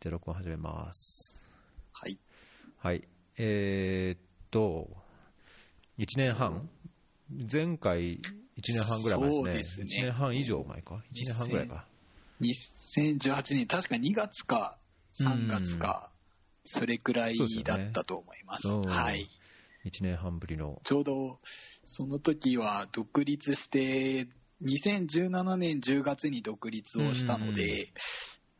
[0.00, 1.40] じゃあ、録音始めます。
[1.92, 2.16] はい。
[2.76, 3.02] はい。
[3.36, 4.20] えー、っ
[4.52, 4.96] と、
[5.98, 6.70] 1年半？
[7.52, 8.20] 前回、1
[8.68, 9.32] 年半ぐらい前ですね。
[9.32, 11.84] そうですね1年半以上前か？1年半ぐらいか。
[12.42, 14.78] 2018年、確か2月か
[15.16, 16.12] 3月か、
[16.64, 18.68] それくらいだったと思います。
[18.68, 19.26] うんはい。
[19.84, 20.80] 1年半ぶりの。
[20.84, 21.40] ちょうど、
[21.84, 24.28] その時は独立して、
[24.62, 27.92] 2017年10月に独立をしたので、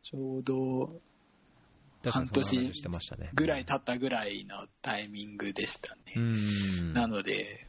[0.03, 1.01] ちょうど
[2.03, 2.71] 半年。
[3.33, 6.13] ぐらい経ったぐらいのタイミングでしたね。
[6.15, 6.93] うん。
[6.93, 7.67] なので、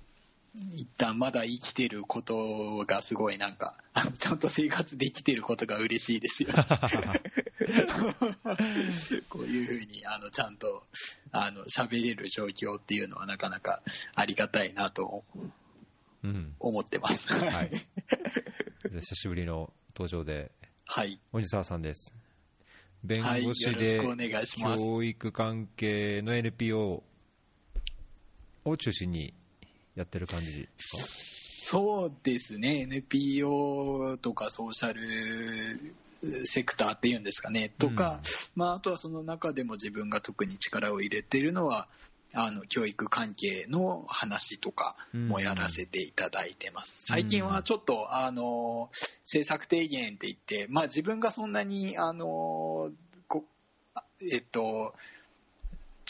[0.75, 6.51] 一旦まだ生きてることがすごいなんか、あのちゃんと生活できてることが嬉しいですよ。
[9.29, 10.87] こういうふうに、あの、ちゃんと、
[11.33, 13.83] あの、喋れる状況っていうのはなかなか
[14.15, 15.25] ありがたいなと
[16.23, 16.55] うん。
[16.59, 17.29] 思ってます。
[17.33, 17.71] はい。
[17.71, 20.51] で久しぶりの登場で、
[20.85, 21.21] はい。
[21.33, 22.15] 鬼沢さんです。
[23.03, 24.01] 弁はい護士で
[24.77, 27.03] 教育関係の NPO
[28.65, 29.33] を中心に
[29.97, 35.01] やってる感じそうですね、NPO とかソーシャル
[36.47, 38.21] セクターっていうんですかね、とか、
[38.57, 41.89] まあ、あとはその中でも自分が特に力を入れているのは、
[42.33, 47.03] あの教育関係の話とかもやらせていただいてます。
[47.03, 48.91] 最近はちょっと、あの、
[49.25, 52.91] 政策提言って言って、まあ自分がそんなに、あの、
[53.27, 53.45] こ
[53.95, 54.95] あえっと、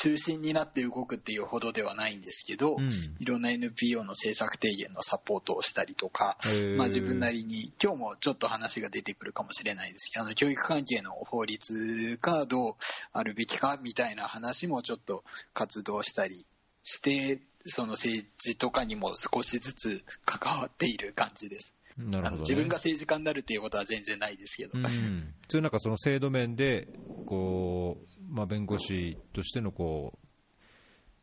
[0.03, 2.83] 中心になって動くっていうほどではないんですけど、か。
[2.83, 2.91] うん。
[3.19, 6.39] いろんな NPO の政策提言のサポートをしたりとか、
[6.79, 12.75] まあ、自分なりに、今日もちょっと話が出てくるかもしれないですけど、あの教育関係の法律がどう
[13.13, 16.47] あるべきかみたいな話もちょっと活動したり
[16.83, 21.75] して、その政治とかにも少しずつ関わっている感じです。
[21.97, 22.41] なるほど、ね。
[22.41, 24.79] 自分が政治家になるっていうことは全然ないですけど。
[24.79, 26.89] うん、そういうなんかその制度面で、
[27.27, 30.27] こう、まあ、弁護士としてのこう、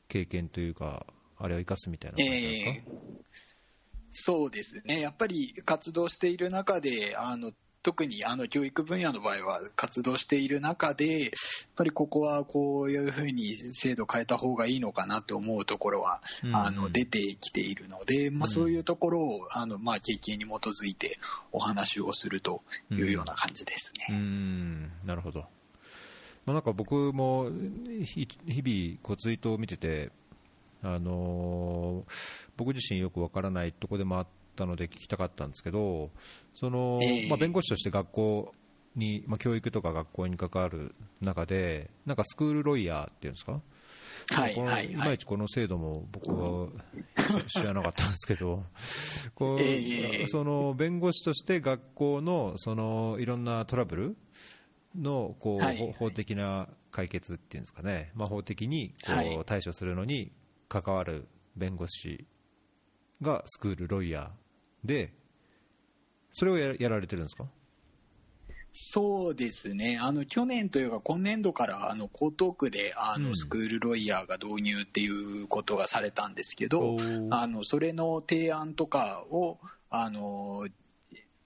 [0.07, 1.05] 経験というか、
[1.37, 3.17] あれを生かすみたいな感ですか、ええ
[4.19, 7.51] そうですね、やっぱり活動している中で、あの
[7.87, 11.31] 特にあの教育分野の場合は活動している中で、やっ
[11.77, 21.17] ぱりここはこういうふうに制度変えた方がいいのかなと思うところは、うんあの出てきているので、まあ、うんそういうところをあの、まあ、経験に基づいて
[21.53, 22.61] お話をすると
[22.91, 24.17] いうような感じですうね。
[24.17, 25.45] ん、なるほど。
[26.45, 27.49] まあ、なんか僕も
[28.03, 30.11] ひ日々こうツイートを見てて、
[30.83, 32.11] あのー
[32.57, 36.11] 僕自身よくわからないとこでもあったので聞きたかったんですけど、
[36.53, 37.29] そのええ。
[37.29, 38.53] まあ、弁護士として学校
[38.95, 43.61] に、まあ、教育とか学校に関わる中で、なんかスクールロイヤーっていうんですか、
[44.31, 44.91] はいはいはい。
[44.91, 46.67] いまいちこの制度も僕は
[47.47, 48.63] 知らなかったんですけど、
[49.35, 54.17] こうええその弁護士として学校のそのいろんなトラブル
[54.95, 59.37] のこう、はい法法的な解決っていうんですかね、まあ、法的にこはい。
[59.37, 60.31] う対処するのに
[60.67, 62.25] 関わる弁護士
[63.21, 64.46] がスクールロイヤー
[64.87, 65.13] で、
[66.31, 67.45] それをややられてるんですか？
[68.79, 73.23] そうですね、あの去年というか、今年度からあの江東区であうん。
[73.23, 77.27] のスクールロイヤーが導入っていうことがされたんですけど、おー。
[77.31, 79.57] あのそれの提案とかを、
[79.89, 80.67] あの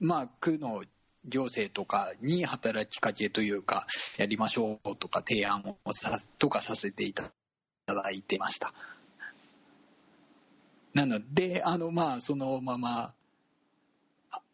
[0.02, 0.84] まあ、区の
[1.24, 3.88] 行政とかに働きかけというか、
[4.18, 7.32] やりましょうとか提案をさとかさせていた
[7.88, 8.74] だいてました。
[10.94, 13.14] なので、あのまあ、そのまま、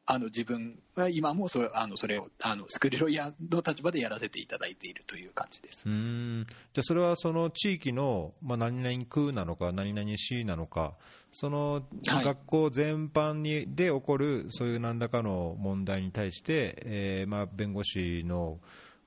[0.07, 5.88] ああの自分は今もそあのそれをあのスクールロイヤーの立場でやらせていただいているという感じです。
[5.88, 5.91] う。
[5.91, 5.94] ー
[6.41, 6.47] ん。
[6.73, 10.94] じゃあそれはその地域の、まあ、何々区なのか、何々市なのか、
[11.31, 12.25] そのはい。
[12.25, 18.59] 学校全般にで起こるそういう何らかの問題に対して、えーまあ、弁護士の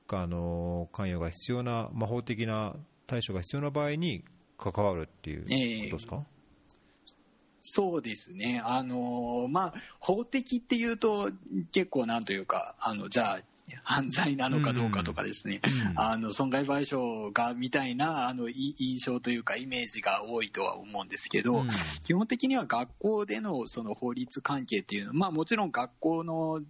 [0.09, 2.75] あの関与が必要な、まあ、法的な
[3.07, 4.25] 対処が必要な場合に
[4.59, 6.25] 関わるっていうことですか、
[7.61, 11.31] そうですね、あのまあ、法的っていうと、
[11.73, 13.39] 結構なんというか、あのじゃあ、
[13.83, 16.01] 犯罪なのかどうかとかですね、うん。
[16.01, 21.69] あの損害賠償がみたいなあのい印象というか、イメージが多いとは思うんですけど、うん。
[22.05, 26.61] 基本的には学校でのその法律関係っていうのは、まあ、もちろん学校の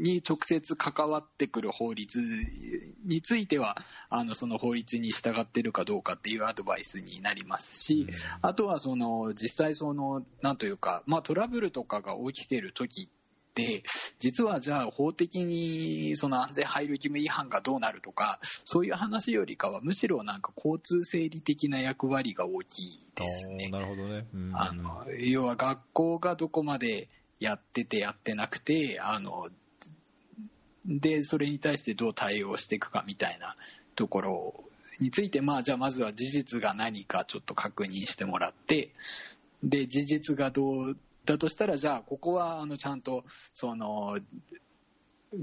[0.00, 2.20] に直接関わってくる法律
[3.04, 3.76] については、
[4.10, 8.06] あのその法律に従っているかどうかっていうアドバイスになりますし、
[8.42, 13.08] あとはその実際その、なんというか、まあ、トラブルとかが起きている時っ
[13.54, 13.82] て、
[14.20, 23.68] 実はじゃあ法的にその安全配慮義務違反がどうなるとか、そういう話よりかは、むしろなんか交通整理的な役割が大きいですね。
[23.68, 24.52] なるほどね、うん。
[24.54, 27.08] あの要は学校がどこまで
[27.40, 29.48] やっててやってなくてあの
[30.86, 33.56] でそれに対してどう対応していくかみたいな
[33.94, 34.64] ところ
[35.00, 38.90] について、まあ、じゃあまずは事実が何かちょっと確認してもらって
[39.62, 44.18] で事実がどうだとしたらじゃあここはあのちゃんとその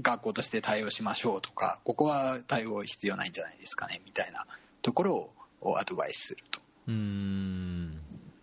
[0.02, 4.46] 学校として対応しましょうとかここは対応必要ないんじゃないですかねみたいな
[4.82, 6.60] ところをアドバイスすると。
[6.88, 8.00] うんなる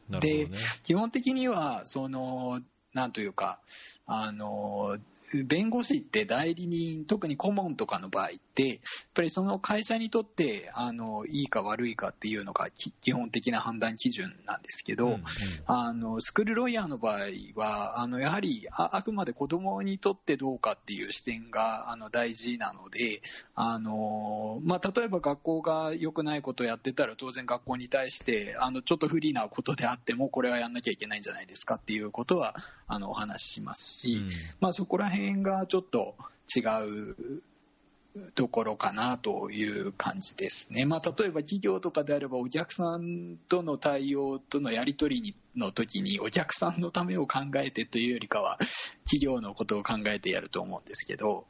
[0.10, 0.58] ほどでね。
[0.84, 2.62] 基本的にはその
[2.94, 3.60] なんというか
[4.06, 4.98] あの
[5.46, 8.78] 弁護士って代理人特に顧問とかの場合ってやっ
[9.14, 15.24] ぱりその会社にとってあのいいか悪いかっていうのがき基本的な判断基準なんですけど、うんうん。
[15.66, 17.20] あのスクールロイヤーの場合
[17.56, 23.22] はあのやはりああくまで子どもにとってどうかっていう視点があの大事なので
[23.56, 32.56] あの、まあ、例えば学校が良くないことをやってたら当然学校に対してあのちょっと不利なことであってもこれはやんなきゃいけないんじゃないですかっていうことは
[32.88, 34.30] あのお話ししますし、うん。
[34.60, 36.16] まあ、そこら辺がちょっと
[36.56, 37.44] 違う
[38.36, 48.60] ところかなという感じですね、まあ、例えば企業とかであればお客さんとの対応とのやり取りにの時にお客さんのためを考えてというよりかは
[49.04, 51.46] 企業のことを考えてやると思うんですけど、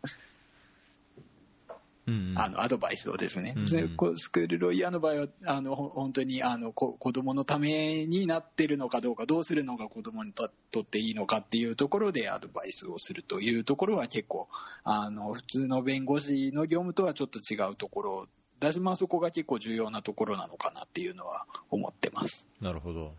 [2.35, 14.49] あのアドバイスをですね、うんうんでこうスクールロイヤーの場合はあのほ本当にあのこ子供のためになってるのかどうかどうするのが子供にととっていいのかっていうところでアドバイスをするというところは結構
[14.83, 18.27] あの普通の弁護士の業務とはちょっと違うところ
[18.59, 22.47] だし、まあ、そこが結構重要なところなのかなっていうのは思ってます。
[22.61, 23.13] なるほど。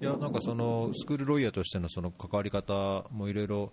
[0.00, 3.72] いや、なんかそのスクールロイヤーとしてのその関わり方もいろいろ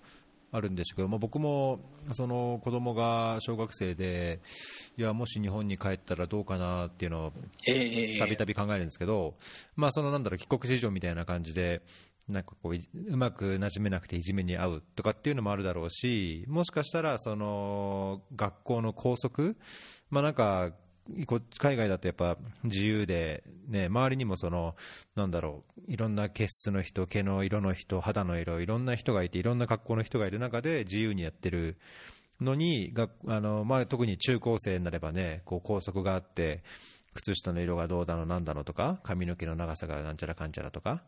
[0.52, 1.80] あるんでしょうけど、まあ、僕も
[2.12, 4.42] その子供が小学生で、
[4.98, 7.34] いや、もし日本に帰ったらどうかなっていうのを
[7.68, 9.36] ええたびたび考えるんですけど、
[9.76, 11.82] まあ、そのなんだろう、帰国子女みたいな感じで、
[12.28, 19.58] なんかこういうまく馴染めなくていじめに遭うとかっていうのもあるだろうし、もしかしたらその学校の校則、
[20.10, 20.78] まあ、なんかこ
[21.58, 24.76] 海外だとやっぱ自由で、ね、周りにもその
[25.16, 31.78] なんだろういろんな毛質の人、毛の色の人、肌の色、いろんな人がいて、いろんな格好の人がいる中で自由にやってる
[32.40, 36.64] のに、があのまあ、特に中高生になればね、こう校則があって、
[37.14, 41.04] 靴下の色がどうだのなんだのとか、髪の毛の長さがなんちゃらかんちゃらとか、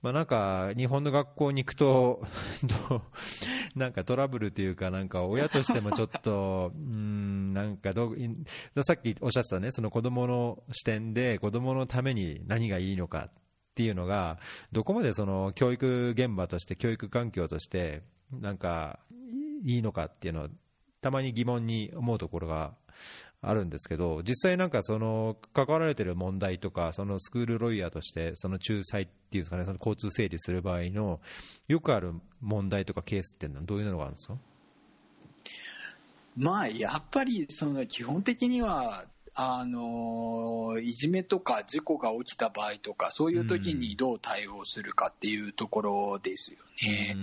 [0.00, 2.22] まあ、なんか日本の学校に行くと、
[3.74, 8.16] なんかトラブルというか、なんか親としてもちょっと、 うん、なんかどう、
[8.82, 13.32] さっきおっしゃってたね、その子供の視点で子供のために何がいいのかっ
[13.74, 14.38] ていうのが、
[14.70, 19.00] どこまでその教育現場として、教育環境として、なんか
[19.64, 20.48] いいのかっていうのを、
[21.00, 22.74] たまに疑問に思うところが
[23.42, 31.20] あるんですけど、実際なんかその関わられてる問題とか、そのスクールロイヤーとして、その仲裁っていうんですかね、その交通整理する場合の
[31.68, 34.36] よくある問題とかケースってのはどういうのがあるんですか？
[36.36, 39.04] まあ、やっぱりその基本的には
[39.34, 47.16] あのいじめとか事故が起きた場合とかそういう時にどう対応するかっていうところですよね。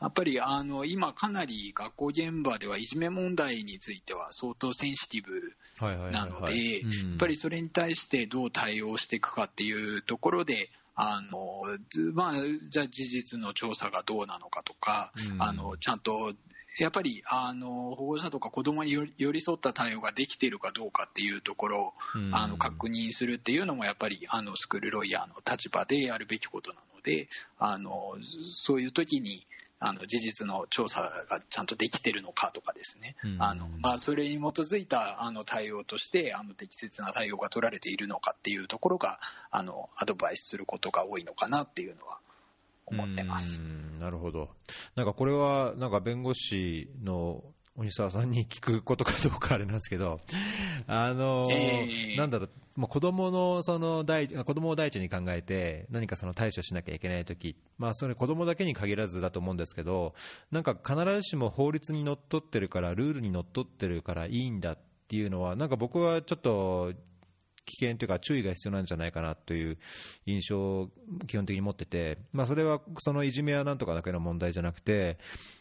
[0.00, 5.54] やっぱりあの今、かなり学校現場ではいじめ問題については相当センシティブ
[6.12, 7.10] なので、うん。
[7.10, 12.32] やっぱりそれに対してどう対応していくかっていうところで、あのずまあ、
[12.70, 15.42] じゃあ事実の調査がどうなのかとか、うん。
[15.42, 16.32] あのちゃんと
[16.78, 22.34] やっぱりあの保護者とか子どもに寄り添った対応ができているかどうかっていうところをうん。
[22.34, 27.28] あの確認するっていうのもやっぱりあのスクールロイヤーの立場でやるべきことなので
[27.58, 28.16] あの
[28.50, 29.46] そういう時に
[29.78, 33.42] あの事実の調査がちゃんとできてるのかとかですね、うん。
[33.42, 39.18] あのまあ、それに基づいたあの対応としてあの適切な対応が取られているのかっていうところが
[39.50, 42.18] あのアドバイスすることが多いのかなっていうのは
[42.86, 43.60] 思ってます。
[43.60, 44.50] うんなるほど。
[44.94, 47.42] なんかこれは、なんか弁護士の
[47.76, 50.20] 鬼沢さんに聞くことかどうかあれなんですけど、
[50.86, 60.14] あの、ええなんだろう、まあ、子供のその第子供を第一に考えて、何かその対処しなきゃいけないとき、まあ、それ子供だけに限らずだと思うんですけど、
[60.50, 64.78] なんか必ずしも法律にのっとってるから、ルールにのっとってるからいいんだっ
[65.08, 66.92] ていうのは、なんか僕はちょっと、
[67.66, 69.78] 危険というか注意が必要なんじゃないかなという
[70.24, 70.88] 印象を
[71.26, 75.18] 基本的に持ってて、まあ、それはそのいじめはなんとかだけの問題じゃなくて、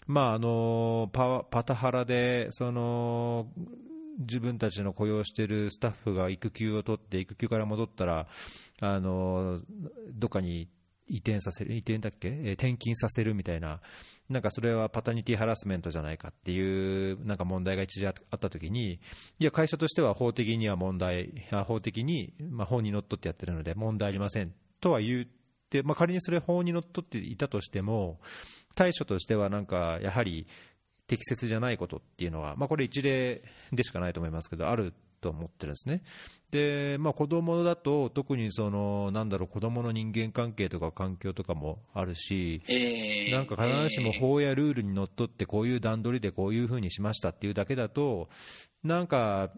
[0.08, 3.48] まあ、あのパパタハラでその
[4.20, 8.28] 自分たちの雇用しているスタッフが育休を取って育休から戻ったら
[8.80, 9.60] あの
[10.14, 10.70] どっかに
[11.08, 13.80] 移転させる移転だっけ、転勤させるみたいな、
[14.30, 19.00] なんかそれはパタニティハラスメントじゃないかっていうなんか問題が一時あったときに、
[19.40, 25.26] いや、会社としては法的には問題、法的に、まあ、法にのっとってやってるので問題ありませんとは言っ
[25.70, 28.20] て、まあ、仮にそれ法にのっとっていたとしても、
[28.76, 30.48] 対処としてはなんかやはり
[31.08, 34.94] 適切じゃないことっていうのは、まあ、これ一例でしかないと思いますけど、ある
[35.26, 36.04] と思ってるんですね。
[36.52, 48.30] で、まあ、子供だと、特にその、なんだろう、子供の人間関係とか環境とかもあるし、えーなんか必ずしも法やルールにのっとって、こういう段取りでこういうふうにしましたっていうだけだと、
[48.84, 49.52] なんか、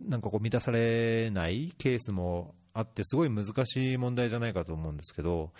[0.00, 5.50] なんかこう満たされないケースもあって、すごい難しい問題じゃないかと思うんですけど、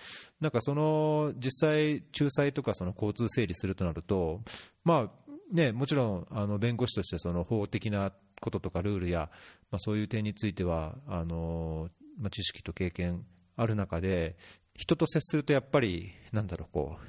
[0.40, 4.40] なんかその実際、仲裁とかその交通整理するとなると、
[4.84, 9.30] まあね、もちろんあの弁護士としてその法的なこととかルールや、
[9.70, 13.24] まあ、そういう点についてはあの、まあ、知識と経験
[13.56, 14.36] ある中で、
[14.74, 17.06] 人と接するとやっぱり、なんだろう、こう、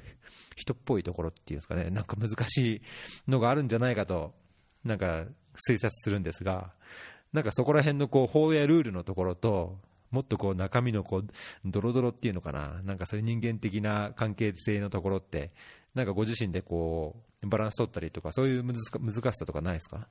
[0.56, 2.82] 人っぽいところっていうんですかね、なんか難しい
[3.26, 4.34] のがあるんじゃないかと、
[4.84, 5.24] なんか
[5.68, 6.72] 推察するんですが、
[7.32, 9.78] なんかそこら辺のこう法やルールのところと、
[10.10, 11.30] もっとこう中身のこう
[11.64, 15.52] ドロドロっていうのかな、なんかそういう人間的な関係性のところって、
[15.94, 20.06] なんかご自身でこうバランス取ったりとか、そういう難し難しさとかないですか？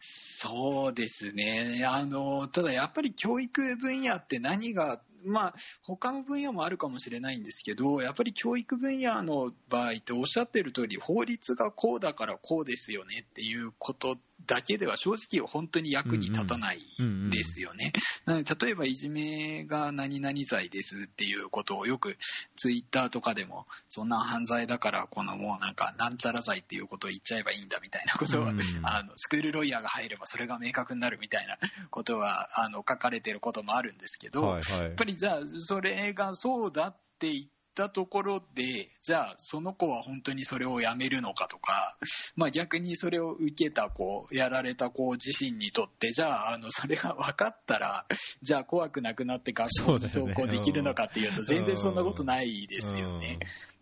[0.00, 1.84] そうですね。
[1.86, 17.92] あの、ただやっぱり教育分野って何が、まあ、他の分野もあるかもしれないんですけど、やっぱり教育分野の場合っておっしゃってる通り、法律がこうだからこうですよねっていうことだけでは正直本当に役に立たないんですよね。
[18.24, 22.16] なので例えばいじめが何々罪ですっていうことをよく
[22.56, 31.58] ツイッターとかでもそんな犯罪だからこのもうなんかなんちゃら罪っていうことを言っちゃえばいいんだみたいなことを、うんあのスクールロイヤーが入ればそれが明確になるみたいな
[31.90, 34.80] ことはあの書かれてることもあるんですけど、はいはい。
[34.84, 41.96] やっぱりじゃあそれがそうだって言ったところでじゃあその子は本当にそれをやめるのかとか、
[42.36, 48.06] まあ、逆にそれを受けた子やられた子自身にとってじゃああのそれが分かったら
[48.42, 53.38] じゃあ怖くなくなって学校に登校できるのかっていうと全然そんなことないですよね。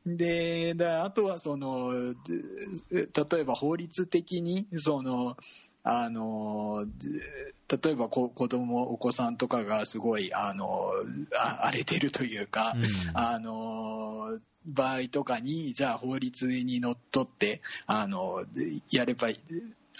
[0.07, 2.15] でだあとはその
[2.91, 5.37] で例えば法律的にその
[5.91, 6.85] あの
[7.69, 10.91] で例えばこ子供お子さんとかがすごいあの
[11.35, 12.85] あ荒れてるというか、うん。
[13.15, 18.45] あの場合とかにじゃあ法律にのっとってあの
[18.91, 19.39] やればいい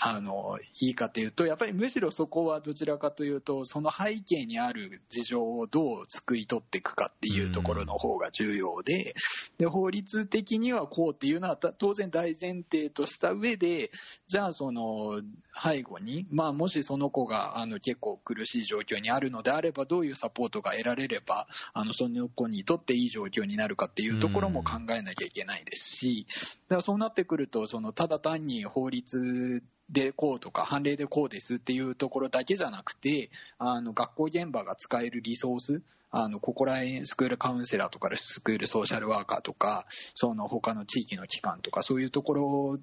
[0.01, 9.15] あのいいかというとやっぱりむしろそこはどちらかというとその背景にある事情をどう救い取っていくかっていうところの方が重要で
[9.59, 13.91] で法律的にはこうっていうのは当然大前提とした上で
[14.29, 15.21] じゃあその
[15.61, 26.27] 背後に、まあ、もしその子があの結構苦しい状況にあるのであればどういうサポートが得られればあのその子にとっていい状況になるかっていうところも考えなきゃいけないですし
[26.69, 42.79] だからそうなってくるとそのただ単に法律でこうとか判例でこうですっていうところだけじゃなくてあの学校現場が使えるリソースあのここら辺スクールカウンセラーとかスクールソーシャルワーカーとかその他の地域の機関とかそういうところ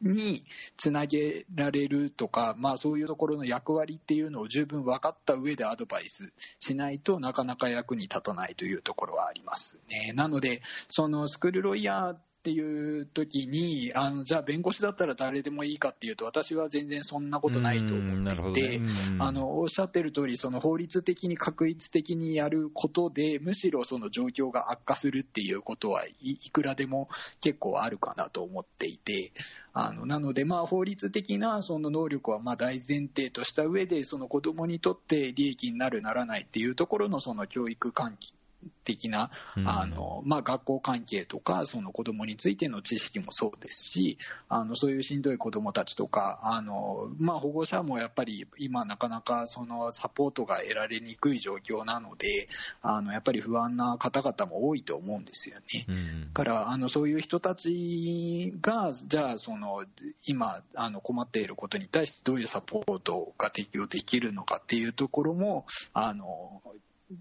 [0.00, 0.44] に
[0.76, 10.12] つなげられるとか、まあ、そういうところの役割っていうのを十分分かった上でアドバイスしないとなかなか役に立たないというところはありますね。
[10.14, 12.16] なのでそのスクールロイヤー
[12.48, 18.90] っていう時にあのじゃあ弁護士だったら誰でもいいかっていうと私は全然そんなことないと思っていて、どね。
[19.10, 19.22] うん。
[19.22, 27.10] あのおっしゃってる通りその法律的に確一的にやることでむしろその状況が悪化するっていうことはいいくらでも
[27.42, 29.32] 結構あるかなと思っていて
[29.74, 38.37] あのなのでまあ法律的なその能力はまあ大前提とした上でその子どもにとって利益になるならないっていうところのその教育関係
[38.84, 52.48] 的なうんあの、まあ、学校関係とかその子どもについての知識もそうですしあのそういうしんどい子どもたちとかあの、まあ、保護者もやっぱり今なかなかそのサポートが得られにくい状況なので
[52.82, 55.84] あのやっぱり不安な方々も多いと思うんですよね。
[55.88, 59.84] うんだからあのそういう人たちがじゃあその
[60.26, 66.62] 今あの困っていることに対してどういうサポートが提供できるのかっていうところもあの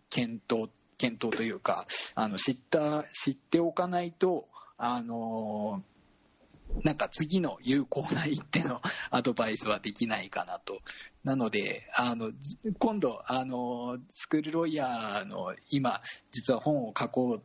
[0.09, 1.85] 検討検討というか
[2.15, 5.83] あの知った知っておかないとあの
[6.83, 10.81] なんか次の有効な一手の アドバイスはできないかなと。
[11.23, 12.31] なので、あの、
[12.77, 16.01] 今度、あの、スクールロイヤーの今、
[16.31, 17.43] 実は本を書こう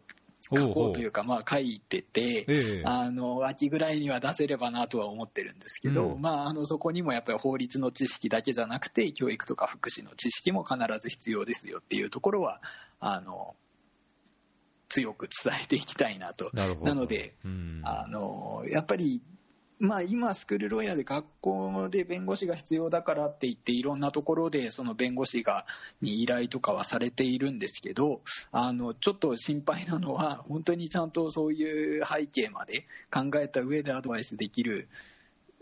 [0.56, 2.82] 書こうというか、まあ、書いてて、ええ。
[2.84, 6.20] あの秋ぐらいには出せればなとは思ってるんですけど、うん。
[6.20, 12.60] まあ、あのそこにもやっぱり法律の知識だけじゃなくて教育とか福祉の知識も必ず必要ですよっていうところは
[13.04, 13.56] あの
[14.88, 16.50] 強く伝えていきたいなと。
[16.54, 19.20] なので、うんあのやっぱり
[19.80, 25.66] まあ、今、スクールロイヤーで学校で弁護士が必要だからって言って、いろんなところでその弁護士が
[26.00, 28.20] に依頼とかはされているんですけど、
[28.52, 34.88] あのちょっと心配なのは、本当にちゃんとそういう背景まで考えた上でアドバイスできる、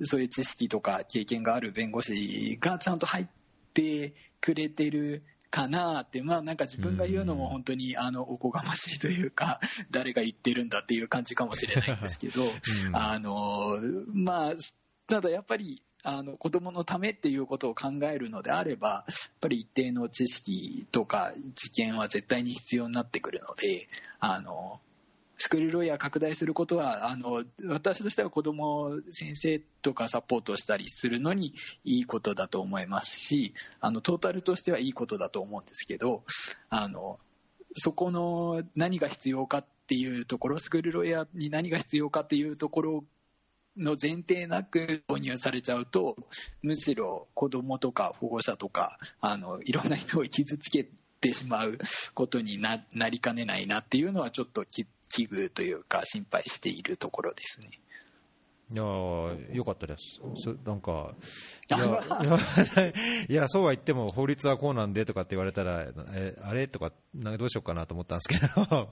[0.03, 3.27] そういう知識とか経験がある弁護士がちゃんと入っ
[3.73, 12.45] てくれてるかなって、まあ、なんか自分が言うのも本当にあのおこがましいというか、 誰が言ってるんだっていう感じかもしれないんですけど、
[12.87, 13.81] うん、あの
[14.13, 14.53] まあ、
[15.09, 23.89] ただやっぱりあの子供のためっていうことを考えるのであれば、やっぱり一定の知識とか知見は絶対に必要になってくるので、
[24.21, 24.81] あの
[25.43, 36.25] スクールロイヤー拡大することはあの私としては子ども先生とかサポートしたりするのにいいことだと思いますしあのトータルとしてはいいことだと思うんですけど
[36.69, 37.19] あの
[37.75, 43.05] そこの何が必要かっていうところスクールロイヤーに何が必要かっていうところ
[43.79, 46.17] の前提なく導入されちゃうと
[46.61, 50.87] むしろ子どもとか保護者とかあのいろんな人を傷つけ
[51.23, 51.79] てしまう
[52.13, 57.71] ことになりかねないなっていうのはちょっと危危惧というか、心配しているところですね。
[58.73, 60.21] いやよかったです。
[60.65, 61.15] なんか、
[61.69, 62.93] いや、
[63.29, 68.91] いや そうは言っても、法律はこうなんでとかって言われたら、えあれとか、なんかどうしようかなと思ったんですけど、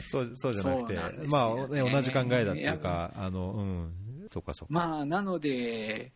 [0.00, 4.72] そうそうじゃなくて、ね、まあ、ね、同じ考えだっていうか、あの、うん、そうかそうか。
[4.72, 6.12] まあ、なので、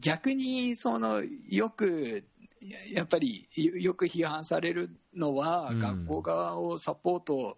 [0.00, 2.24] 逆に、その、よく、
[2.92, 7.56] やっぱりよく批判されるのは、学校側をサポート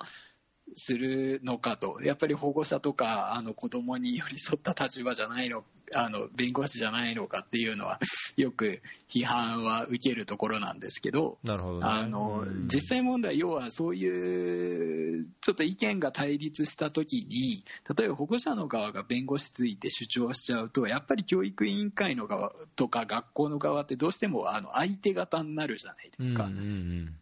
[0.74, 7.98] するのかと、やっぱり保護者とかあの子供に寄り添った立場じゃないのあの弁護士じゃないのかっていうのは、
[8.36, 17.64] よく批判は受けるところなんですけど、なるほど、ね、あの実際問題、要はそういうちょっと意見が対立したときに、
[17.96, 26.44] 例えば保護者の側が弁護士ついて主張しちゃうと、やっぱり教育委員会の側とか学校の側ってどうしてもあの相手方になるじゃないですか。
[26.44, 27.14] うんうんうん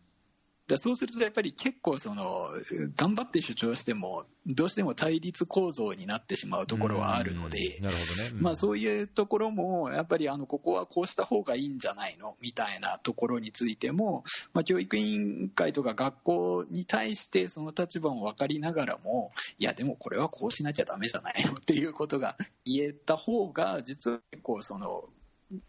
[0.68, 2.50] だそうするとやっぱり結構その
[2.94, 25.04] 頑張って主張してもどうしても対立構造になってしまうところはあるので、なるほどね、まあ、そういうところもやっぱりあのここはこうした方がいいんじゃないのみたいなところについても、まあ、教育委員会とか学校に対してその立場も分かりながらもいやでもこれはこうしなきゃだめじゃないのっていうことが言えた方が実は結構その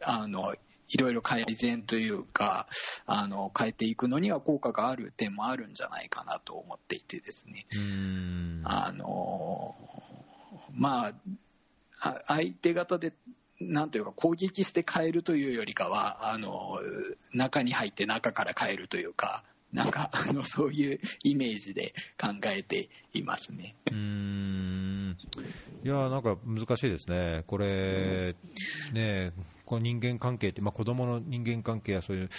[0.03, 0.53] あの
[0.89, 2.67] いろいろ改善というか
[3.05, 7.65] あの変えていくのには効果がある点もあるんじゃないかなと思っていてですね。
[8.63, 9.75] あの
[10.73, 11.13] ま
[12.01, 13.13] あ相手方で
[13.59, 16.79] なんというか攻撃して変えるというよりかはあの
[17.33, 23.75] 中に入って中から変えるというかなんかあのそういうイメージで考えていますね。
[23.91, 25.17] うん
[25.83, 28.35] いやなんか難しいですね、これ、
[28.93, 29.31] ね
[29.69, 32.29] この人間関係って、まあ、子供の人間関係やそういう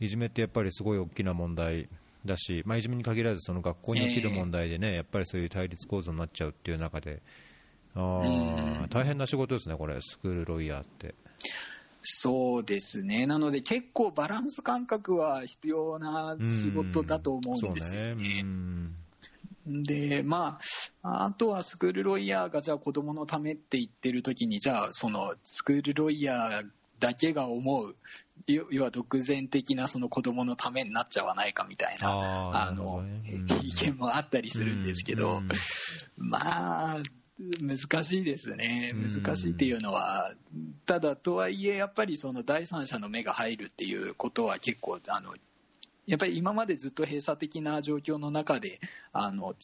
[0.00, 1.88] いじめってやっぱりすごい大きな問題
[2.26, 7.22] だし、まあ、いじめに限らずその学校に起きる問題でね、えー、やっぱりそういう対立構造になっちゃうっていう中で、
[7.94, 11.14] あ大変な仕事ですね、これ、スクールロイヤーって。
[12.02, 18.44] そうですね、なので結構バランス感覚は必要な仕事だと思うんですよね。
[19.66, 20.58] で、ま
[21.02, 26.66] あ、あとはスクールロイヤーがじゃあ子供のためって言ってる時に、じゃあそのスクールロイヤー
[26.98, 27.96] だけが思う、
[28.46, 33.04] 要は独善的なその子供のためになっちゃわないかみたいな、あの、
[33.62, 35.42] 意見もあったりするんですけど、
[36.16, 37.02] まあ、
[37.60, 40.32] 難しいですね、難しいっていうのは、
[40.86, 45.34] ただとはいえ、やっぱりその第三者の目が入るっていうことは結構あの
[46.06, 48.80] やっぱり今までずっと閉鎖的な状況の中で
[49.12, 49.54] あの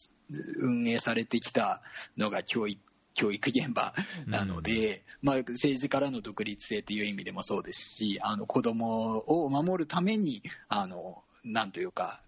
[0.57, 1.83] 運営されてきた
[2.17, 2.81] のが教育
[3.15, 3.93] 教育現場
[4.27, 12.21] なので、うん、まあ、政治からの独立性という意味でもそうですしあの子どもを守るためにあのなんというか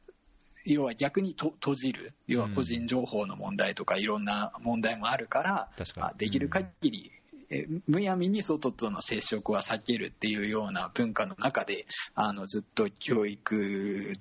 [0.65, 7.13] 要は逆にと閉じる要は個人情報の問題とかいろんな問題もあるから、うん、できる限り
[7.51, 14.13] えむやみに外との接触は避けるっていうような文化の中であのずっと教育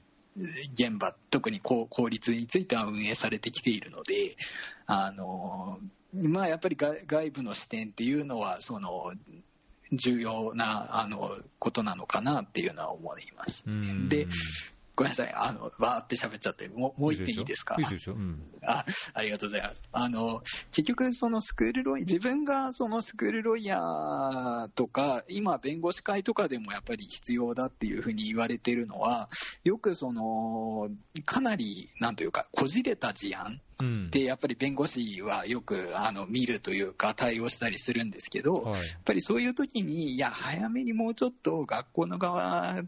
[0.73, 4.35] 現場特に公立については運営されてきているので
[4.85, 5.79] あの、
[6.13, 9.11] まあ、やっぱり外部の視点っていうのはその
[9.91, 13.63] 重要なあのことなのかなっていうのは思います。
[14.07, 14.27] で
[14.99, 17.77] ごめんなさい、あの、わーって喋っちゃって、もう、もう一点いいですか？
[17.79, 18.15] いいですよ。
[18.15, 18.43] うん。
[18.65, 18.83] あ
[19.13, 19.81] ありがとうございます。
[19.93, 29.29] あの、結局、そのスクールロイ、自分がそのスクールロイヤーとか、今、弁護士会とかでもやっぱり必要だっていうふうに言われてるのは、
[29.63, 30.89] よくその、
[31.23, 38.73] かなり、なんというか、こじれた事案うんって、やっぱり弁護士はよくあの見るというか、対応したりするんですけど、はい。
[38.73, 42.83] やっぱりそういう時に、いや、早めにもうちょっと学校の側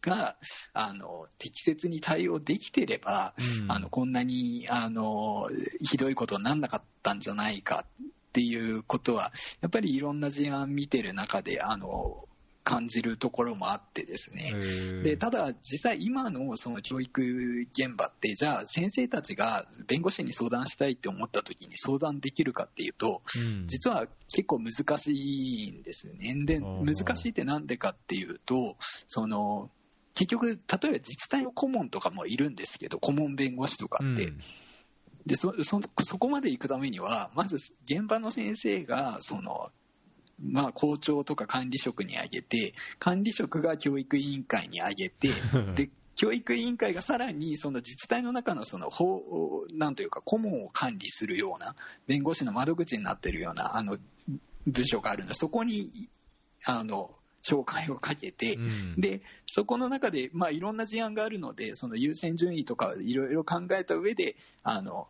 [0.00, 0.36] が
[0.74, 3.72] あの適切に対応できてれば、うん。
[3.72, 5.48] あのこんなにあの
[5.80, 12.28] ひどいことにならなかったんじゃないかっていうことは、やっぱりいろんな事案見てる中であの
[12.64, 14.54] 感じるところもあってですね。
[15.02, 23.66] でただ、実際、今のその教育現場って、じゃあ、先生たちが弁護士に相談したいって思った時に相談できるかっていうと、うん。
[23.66, 26.34] 実は結構難しいんですね。
[26.44, 29.70] で難しいってなんでかっていうと、その
[30.14, 34.38] 結局、例えば自治体の顧問とかもいるんですけど、顧問弁護士とかって、うん。
[35.26, 39.70] でそそそこまで行くためには、まず現場の先生がその、
[40.42, 45.30] まあ、校長とか管理職に挙げて、管理職が教育委員会に挙げて、
[45.74, 51.74] で教育委員会がさらにその自治体の中のその法なんというか顧問を管理するような
[52.06, 53.98] 弁護士の窓口になっているようなあの
[54.66, 56.10] 部署があるんでそこに
[56.66, 59.00] あの紹介をかけて、うん。
[59.00, 65.08] でそこの中で、まあ、いろんな事案があるのでその優先順位とかいろいろ考えた上であの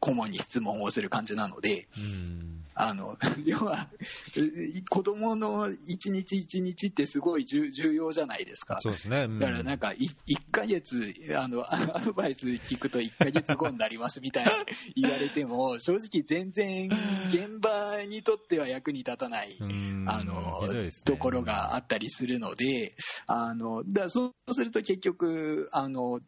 [0.00, 3.88] 顧問に質問をする感じなのでうんあの 要は
[4.88, 8.78] 子どもの一日一日ってすごい重重要じゃないですか。
[8.78, 9.24] そうですね。
[9.24, 14.52] うんだからなんかい1ヶ月あのあ アドバイス聞くと1ヶ月後になりますみたいな
[14.94, 16.88] 言われても正直全然
[17.26, 22.94] 現場にとっては役に立たないうんあのねところがあったりするので、
[23.26, 26.20] あのだそうすると結局あの、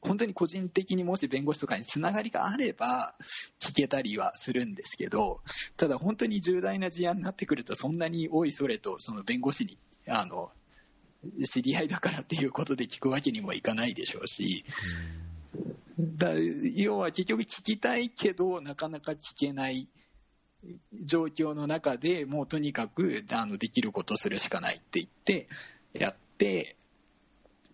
[0.00, 3.14] 本当に個人的にもし弁護士とかにつながりがあれば
[3.60, 5.40] 聞けたりはするんですけど、
[5.76, 10.50] ただ本当に重大な事案になってくると、そんなにおいそれとその弁護士にあの
[11.44, 14.64] 知り合いだからっていうことで聞くわけにもいかないでしょうし、
[15.98, 16.32] だ
[16.76, 19.88] 要は結局聞きたいけど、なかなか聞けない
[21.04, 25.48] 状況の中でもうとにかくあのできることするしかないって言って
[25.92, 26.76] やって、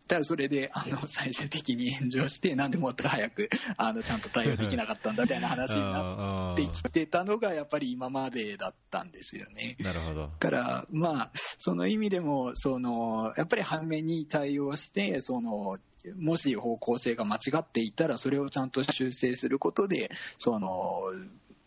[0.07, 9.77] ただそれであの最終的に炎上して、なんでもっと早くあのちゃんと対応できなかったんだみたいな話になってきてたのが、 やっぱり今までだったんですよね。
[9.81, 10.23] なるほど。
[10.23, 15.73] だから、まあ、その意味でも、そのやっぱり早めに対応して、その
[16.19, 21.01] もし方向性が間違っていたら、それをちゃんと修正することで、その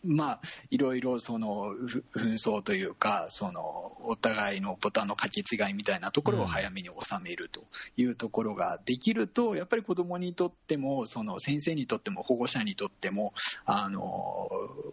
[0.04, 7.64] まあ、いろいろそのふ紛争というか、そのお互いのボタンの掛け違いみたいなところを早めに収めると
[7.96, 13.34] いうところができると、やっぱり子どもにとっても、その先生にとっても、保護者にとっても、
[13.64, 14.48] あの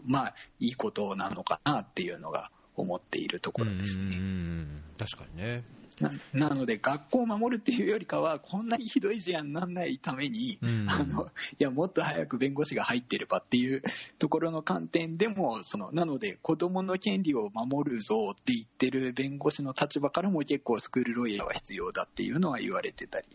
[0.06, 4.04] まあ、いいことなのかなっていうのが思っているところですね。
[4.04, 5.64] うんうんうん確かにね。
[6.00, 13.82] ななので、学校を守るっていうよりかは、こんなにひどい事案にならないために、うんあのいやもっと早く弁護士が入ってればっていう
[14.20, 23.26] ところの観点でも、そのなので、子どもの権利を守るぞって言ってる弁護士の立場からも、結構、スクールロイヤーは必要だっていうのは言われてたり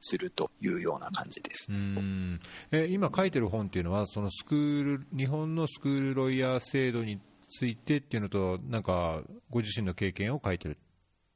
[0.00, 1.76] するというような感じですう。
[1.76, 2.40] ん
[2.72, 10.78] え今書いてる本っていうのは、そのスクール日本のスクールロイヤー制度についてっていうのと、なんかご自身の経験を書いてる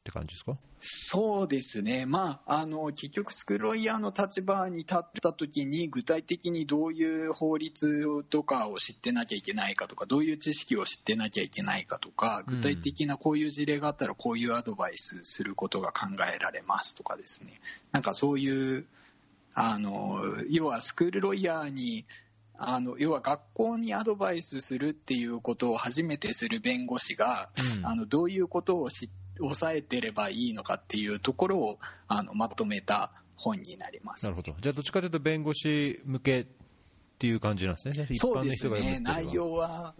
[0.02, 0.56] って感じですか？
[0.80, 17.60] そうですね、まあ、あの結局、スクールロイヤーの立場に立ったときに、具体的にどういう法律とかを知ってなきゃいけないかとか、どういう知識を知ってなきゃいけないかとか、具体的なこういう事例があったら、こういうアドバイスすることが考えられますとかですね、
[17.92, 18.84] なんかそういう、
[19.54, 22.06] あの要はスクールロイヤーに、
[22.58, 27.86] あの要は学校にアドバイスするっていうことを初めてする弁護士が、うん。
[27.86, 29.06] あのどういうことを知
[29.38, 34.24] 抑えてればいいのかっていうところをあのまとめた本になります。
[34.24, 36.46] なるほど、じゃあ、どっちかというと弁護士向けっ
[37.18, 39.94] ていう感じなんですね、一般のそうですね、内容は、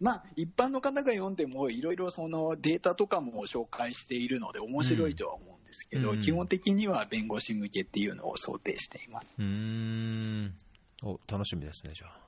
[0.00, 6.18] まあ、一般の方が読んでも、いろいろそのデータとかも紹介しているので、面白いとは思うんですけど、うん。
[6.18, 9.36] 基本的には弁護士向けっていうのを想定しています。
[9.38, 10.54] うーん。
[11.02, 12.22] お楽しみですね、じゃあ。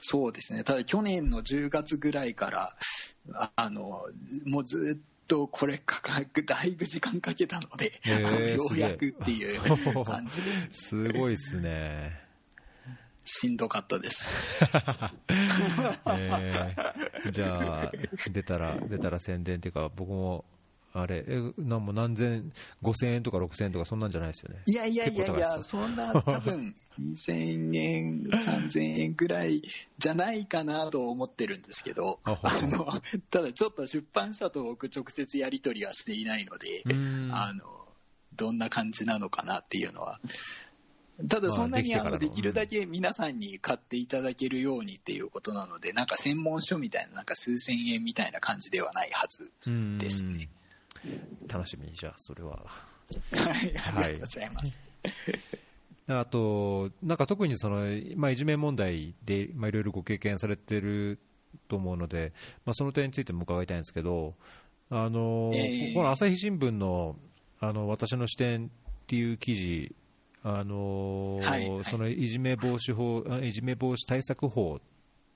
[0.00, 2.76] そうですね、ただ去年の10月ぐらいから、
[3.32, 4.06] ああの
[4.44, 7.92] もうずっとこれかか、だいぶ時間かけたので、
[8.56, 9.60] ようやくっていう
[10.04, 10.88] 感じです。
[10.88, 12.24] すごいですね。
[13.24, 14.26] しんどかったです。
[16.06, 17.92] えーじゃあ、
[18.30, 20.44] 出たら、出たら宣伝っていうか、僕も、
[20.96, 22.52] あれ、えなんも何千、
[22.84, 24.62] 5000円とか6000円とか、そんなんじゃないですよね。
[24.66, 29.62] いやいやいやいや、そんな、多分2000円、3000円ぐらい
[29.98, 32.86] じゃないかなと思ってるんですけど、あの
[33.30, 36.84] ただちょっと出版社と僕、直接やり取りはしていないので、
[37.32, 37.88] あの
[38.36, 40.20] どんな感じなのかなっていうのは。
[41.28, 50.48] ただ、そんなにまあのできるだけ皆さんに買っていただけるようにっていうことなので、なんか専門書みたいな、なんか数千円みたいな感じではないはずうんですね。
[51.48, 52.64] 楽しみに、じゃあ、それは。
[52.64, 54.76] はい、ありがとうございます。
[56.06, 57.86] あと、なんか特にその、
[58.16, 61.18] まあ、いじめ問題で、まあ、いろいろご経験されてる
[61.68, 62.32] と思うので、
[62.64, 64.34] まあ、その点についても伺いたいんですけど、
[64.90, 67.16] あのええこの朝日新聞の
[67.60, 68.70] あの私の視点っ
[69.06, 69.94] ていう記事、
[70.42, 74.80] あのはいはいそのいじめ防止法、あいじめ防止対策法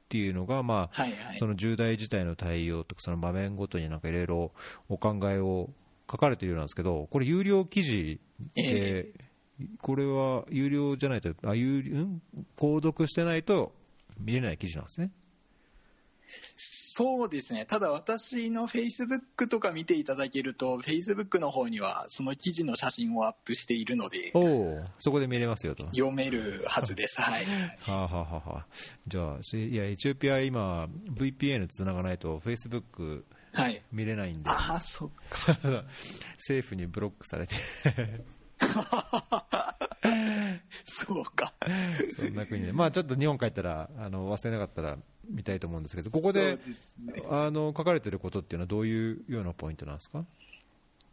[0.09, 1.47] っていうのが、まあはいはいそ。
[1.47, 4.53] の重大事態の対応とか、その場面ごとになんかいろいろ
[4.88, 5.68] お考えを
[6.11, 8.18] 書かれているようなんですけど、これ、有料記事
[8.55, 9.12] で、
[9.83, 12.23] これは有料じゃないと、あ有ん？
[12.57, 13.75] 購読してないと
[14.18, 15.11] 見れない記事なんですね。
[16.57, 25.87] そうですね、ただ私のフェイスブックとか見ていただけると、フェイスブックの方にはその記事の写真をアップしているので、おお、そこで見れますよと。
[25.87, 27.21] 読めるはずです。
[27.21, 27.45] はい。
[27.81, 28.67] はあ、はあはあはあ、
[29.07, 33.83] じゃあ、しいや、エチオピア、今、VPN つながないと、Facebook はい。
[33.93, 35.59] 見れないんで、ああ、そっか。
[36.38, 37.57] 政府にブロックされて、
[40.85, 41.55] そうか。
[42.17, 47.23] そんな国で、まあちょっと日本帰ったら、あの忘れなかったら見たいと思うんですけど、ここでね。
[47.31, 50.25] あの書かれてることっていうのは、どういうようなポイントなんですか？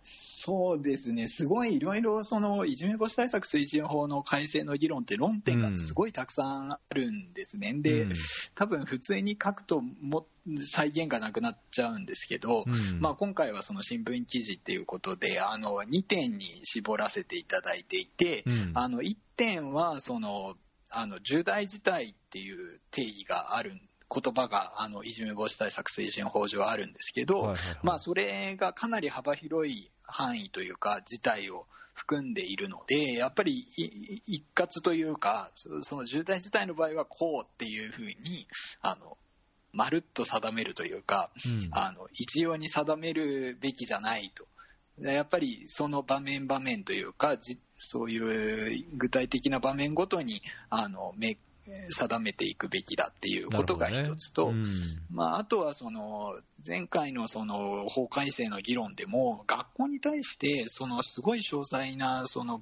[0.07, 7.73] そうですね、すごいいろいろそのいじめ防止対策推進法の改正の議論って論点がすごいたくさんあるんですね。
[7.77, 8.13] で、うん。
[8.53, 10.27] 多分普通に書くとも
[10.59, 13.01] 再現がなくなっちゃうんですけど、うん。
[13.01, 18.71] まあ、今回はその新聞記事っていうことであの2点に絞らせていただいていて、うん。
[18.75, 20.55] あの1点はその
[20.91, 23.73] あの重大事態っていう定義がある
[24.09, 33.53] 言葉があのいじめ防止対策推進法上あるんですけど、はいはいはいまあ、それがかなり幅広い範囲というか事態を含んでいるのでやっぱり
[34.27, 38.47] 一括というかそその重大事態の場合はこうっていうふうに
[38.81, 39.17] あの
[39.71, 44.47] まるっと定めるというか、うんあの一様に定めるべきじゃないと。
[44.97, 51.37] やっぱりその場面場面というかじそういう具体的な場面ごとにあのめ
[51.89, 54.65] 定めていくべきだっていうことが一つと、うん。
[55.11, 62.61] まあ、あとはその前回のその法改正の議論でも学校に対してそのすごい詳細なその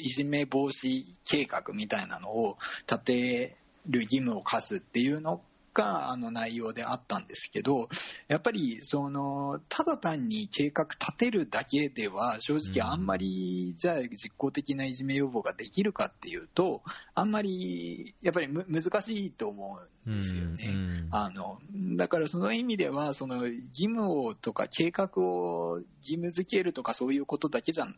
[0.00, 5.40] いじめ防止計画みたいなのを立てる義務を課すっていうの
[5.78, 7.88] があの内容であったんですけど
[8.26, 16.82] やっぱりそのただ単に計画立てるだけでは正直あんまりじゃあ実効的ないじめ予防ができるかっていうと
[17.14, 20.64] あんまりやっぱりむ難しいと思うんですよね。
[20.68, 21.60] うんあの
[21.96, 27.94] だからその意味ではその義務をとか計画を義務付けるとかそういうことだけじゃん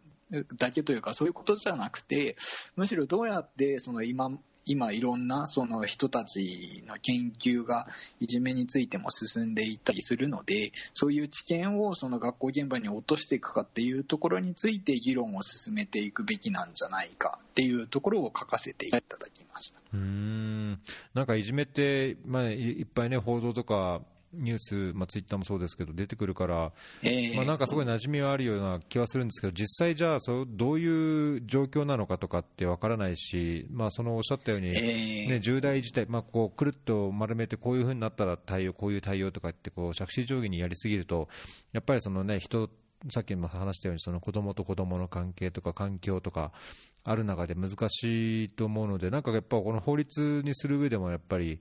[0.56, 2.36] だけというかそういうことじゃなくて
[2.76, 4.30] むしろどうやってその今
[4.66, 7.88] 今いろんなその人たちの研究が
[8.20, 19.80] いじめについても進んでいたりするのでそういう知見をその学校現場に落としていくかっていうところについて議論を進めていくべきなんじゃないかっていうところを書かせていただきました。
[19.92, 20.80] うん
[21.14, 41.28] なんかいじめって、まあ、いっぱいね、報道とかニュース、まあ、ツイッターもそうですけど、出てくるから、えーまあ、なんかすごい馴染みはあるような気はするんですけど、実際、じゃあそう、どういう状況なのかとかってわからないし、まあ、そのおっしゃったように、えーね、重大事態、まあ、こうくるっと丸めて、こういうふうになったら対応、こういう対応とかってこう、杓子定規にやりすぎると、
[41.72, 42.70] やっぱりその、ね、人、
[43.08, 46.52] さっきも話したように、その子供と子供の関係とか環境とか
[47.02, 51.60] ある中で難しいと思うので、なんかやっぱこの法律にする上でもやっぱり、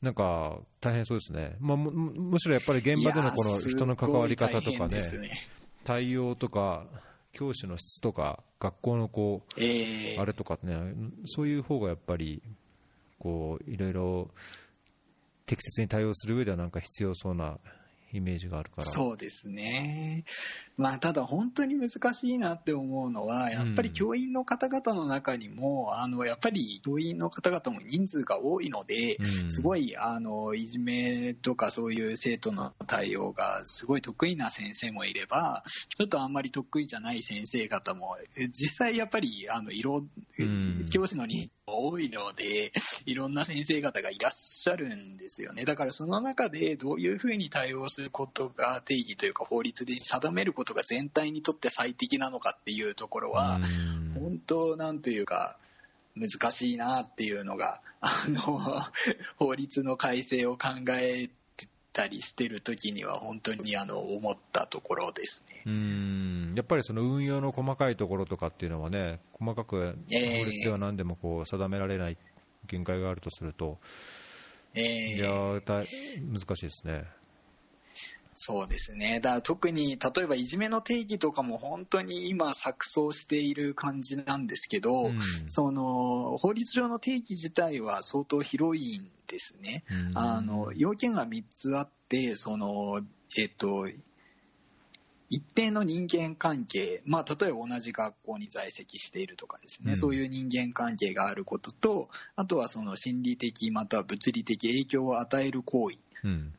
[0.00, 5.30] なんか大変そうですね、まあ、むむむしろやっぱり現場でのこの人の関わり方とかねね。
[5.84, 6.86] 対応とか、
[7.32, 10.76] 教師の質とか、学校のこう、えーあれとかね、
[11.24, 12.42] そういう方がやっぱり、
[13.18, 14.30] こう、いろいろ
[15.46, 17.58] 適切に対応する上ではなんか必要そうな
[18.12, 18.82] イメージがあるから。
[18.84, 20.24] そうですね、
[20.76, 29.50] まあ、ただ本当に難しいなって思うのは、やっぱり教員の方々の中にも、あのやっぱり教員の方々も人数が多いので、うん。
[29.50, 40.04] すごいあのいじめとかそういう生徒の対応がすごい得意な先生もいれば、ちょっとあんまり得意じゃない先生方も、え実際やっぱりあの色、
[40.38, 40.86] うん。
[40.90, 42.72] 教師の人数も多いので、
[43.04, 45.66] いろんな先生方がいらっしゃるんですよね。
[45.66, 53.60] だからその中でどういうふうに対応すすることが定義というか法律で定めることが全体にとって最適なのかっていうところは、
[54.14, 55.58] 本当なんというか
[56.14, 58.80] 難しいなっていうのがあの
[59.36, 60.68] 法律の改正を考
[61.00, 61.28] え
[61.98, 65.62] たりしてる時には本当にあの思ったところですね。
[65.66, 66.54] うん。
[66.54, 72.16] やっぱりその運用の細かいところとかっていうのはね細かく法律では何でもこう定められない
[72.68, 73.78] 限界があるとすると、
[74.74, 77.04] えー、いや難しいですね。
[78.38, 79.18] そうですね。
[79.18, 89.82] だから特に、例えばいじめの定義とかも本当に今錯綜している感じなんですけど、うん、その、法律上の定義自体は相当広いんですね。
[90.10, 93.00] うん、あの、要件が3つあって、その、
[93.36, 93.88] えっと、
[95.30, 105.98] 一定の人間関係、まあ、例えば同じ学校に在籍しているとかですね、うん、そういう人間関係があることと、あとはその心理的または物理的影響を与える行為。
[106.22, 106.54] うん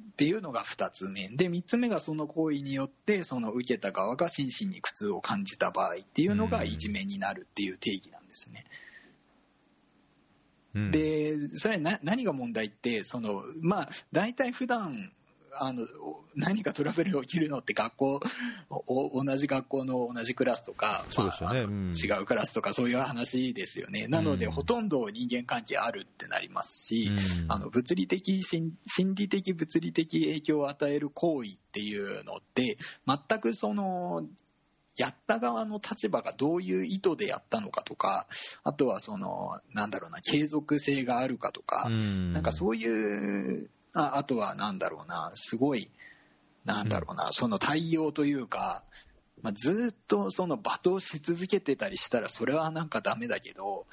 [0.00, 8.64] っていうのが2つ目で3つ目がその行為によってその受けた側が心身に苦痛を感じた場合っていうのがいじめになるっていう定義なんですね。
[10.74, 15.12] うん、でそれ何が問題ってその、まあ、大体普段
[15.54, 15.86] あの
[16.34, 18.20] 何かトラブルが起きるのって学校
[18.70, 24.06] 同じ学校の同じクラスとか、まあ、ねうん、違うクラスとかそういう話ですよね。
[24.08, 28.76] なので、ほとんど人間関係あるってなりますし、うん、あの物理的心
[29.14, 34.24] 理的物理的影響を与える行為っていうのって全くその
[34.98, 38.26] やった側の立場がどういう意図でやったのかとか、
[38.64, 45.90] あとはその、なんだろうな、継続性があるかとか、うん、なんかそういうああとはなんだろうな、すごい、
[46.64, 48.84] なんだろうな、その対応というか、
[49.42, 53.86] まあ、ずっとその罵倒し続けてたりしたら、それはなんかダメだけど、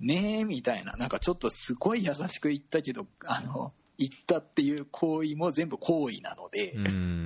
[0.00, 6.74] ねえみたいな、なんかちょっとすごい優しく言ったけど、あの、言ったっていう行為も全部行為なので、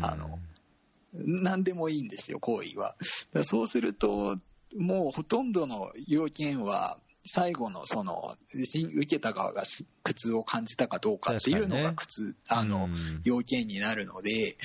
[0.02, 0.38] あの、
[1.12, 2.96] 何でもいいんですよ、行為は。
[3.42, 4.36] そうすると、
[4.76, 6.98] もうほとんどの要件は、
[7.28, 9.64] 最後のその受けた側が
[10.02, 12.88] 苦痛を感じたかどうかっていうのが苦痛、ね、あの
[13.24, 14.56] 要件になるので。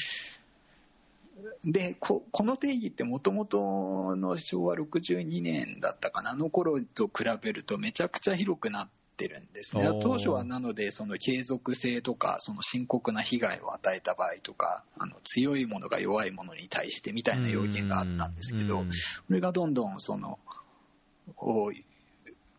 [1.66, 9.90] でここの定義ってもともとの昭和62年だったかなあの頃と比べるとめちゃくちゃ広くなってるんですね。
[10.02, 18.86] 当初はなのでその継続性とかその深刻な被害を与えた場合とかあの強いものが弱いものに対してみたいな要件があったんですけどこ
[19.30, 20.40] れがどんどんその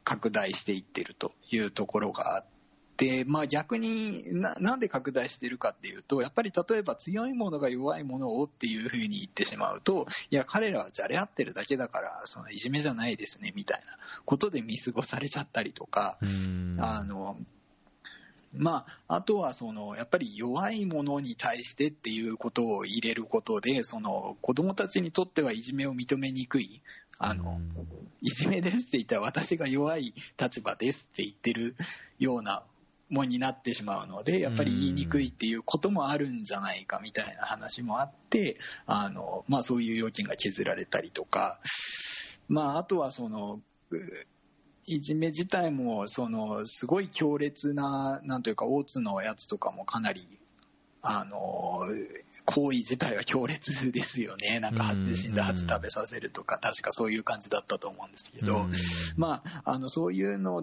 [0.04, 2.44] 拡大していってるというところがあっ
[2.96, 16.18] て、まあ、逆にななんで拡大しているかっていうとやっぱり例えば強いものが弱いものをっていうふうに言ってしまうといや彼らはじゃれ合ってるだけだからそのいじめじゃないですねみたいなことで見過ごされちゃったりとか
[16.78, 17.36] あの
[18.56, 26.80] まあ、あとはそのやっぱり弱いものに対してっていうことを入れることでその子どもたちにとってはいじめを認めにくい
[27.18, 27.60] あの
[28.20, 31.76] いじめですって言ったら私が弱い立場ですって言ってる
[32.18, 32.64] ような
[33.10, 41.60] ものになってしまうのでやっぱり言いにくいっていうこともあるんじゃないかみたいな話もあってあの、まあ、そういう要件が削られたりとか、
[42.48, 43.60] まあ、あとはその
[44.86, 50.20] いじめ自体もそのすごい強烈ななんというか大津のやつとかもかなり
[51.06, 51.82] あの
[52.46, 58.66] 行為自体は強烈ですよね、なんか死んだ蜂食べさせるとか、確かそういう感じだったと思うんですけど、
[59.16, 60.62] まあ、あのそういうの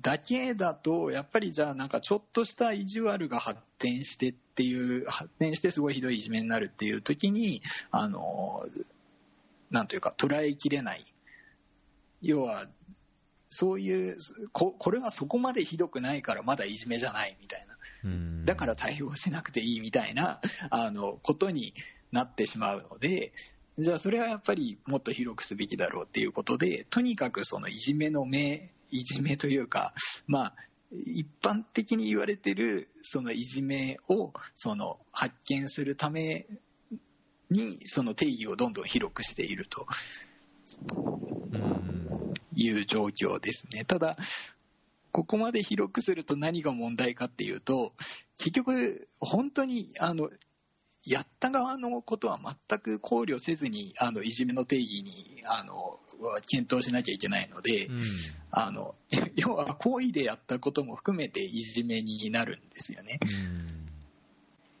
[0.00, 8.66] だけだと、やっぱりじゃあ、なんかちょっとした意地悪が発展してっていう、発展してすごいひどいいじめになるっていう時に、あの
[9.70, 11.04] なんというか、捉えきれない。
[12.20, 12.66] 要は
[13.48, 14.18] そういう
[14.52, 17.77] こ、これはそこまでひどくないからまだいじめじゃないみたいな、
[18.44, 21.74] だから対応しなくていいみたいなあのことに
[22.12, 23.32] なってしまうので、
[23.78, 29.94] じゃあそれはやっぱりもっと広くすべきだろうっていうことで、とにかくそのいじめの目、いじめというか、
[30.26, 30.54] まあ、
[30.90, 36.46] 一般的に言われてるそのいじめをその発見するため
[37.50, 39.86] にその定義をどんどん広くしていると
[42.54, 43.84] いう状況ですね。
[43.84, 44.16] ただ、
[45.12, 47.92] ここまで広くすると何が問題かっていうと、
[48.38, 50.30] 結局、本当に、あの、
[51.04, 55.98] やった側のことは全く考慮せずに、あの、いじめの定義に、あの、
[56.48, 58.02] 検討しなきゃいけないので、うん、
[58.50, 58.94] あの、
[59.36, 63.20] 要は行為でやったことも含めていじめになるんですよね。
[63.22, 63.78] うん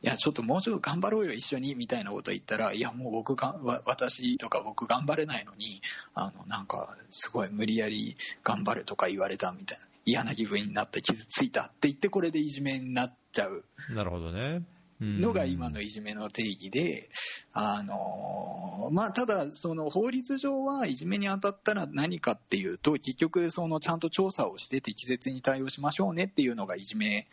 [0.00, 5.82] いや、ちょっともうちょっと頑張ろうよ、一緒に、みたいなこと言ったら、いや、もう僕が、私とか僕頑張れないのに、
[6.14, 9.87] あの、なんか、すごい無理やり頑張るとか言われたみたいな。
[10.08, 13.64] 嫌な気分になって傷ついたって言ってこれでいじめになっちゃう。
[13.90, 14.62] なるほどね。
[15.00, 17.08] のが今のいじめの定義で、
[17.52, 27.28] あのまあ、ただ、その法律上はいじめに当たったら何かっていうと、結局、そのちゃんと調査をして適切に対応しましょうねっていうのがいじめ、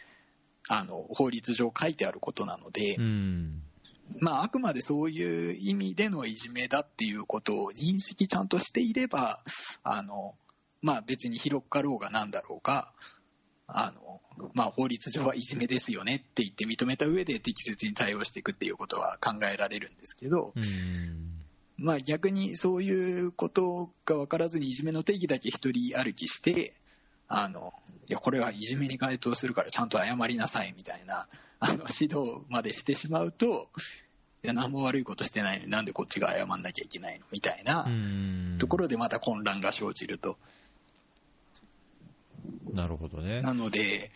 [0.67, 2.95] あの法律上書いてあることなので。
[2.97, 3.63] うん。
[4.19, 9.41] まあ、あくまでそういう意味でのいじめだっていうことを認識ちゃんとしていれば、
[9.83, 10.35] あの
[10.85, 12.91] まあ、別に広かろうがなんだろうが、
[13.65, 14.21] あの
[14.53, 21.35] まあ、法律上はいじめですよねって言って認めた上で適切に対応していくっていうことは考えられるんですけど、うん
[21.77, 26.75] まあ、逆にそういうことが分からずにいじめの定義だけ一人歩きして、
[27.27, 27.73] あの
[28.07, 31.27] いやこれはいじめに該当するからちゃんと謝りなさいみたいな
[31.59, 33.69] あの指導までしてしまうと、
[34.43, 40.37] いや何も悪いことしてないのになんでこっちが謝んなきゃいけないのみたいなうんところでまた混乱が生じると。
[42.73, 43.41] なるほどね。
[43.41, 44.11] なので、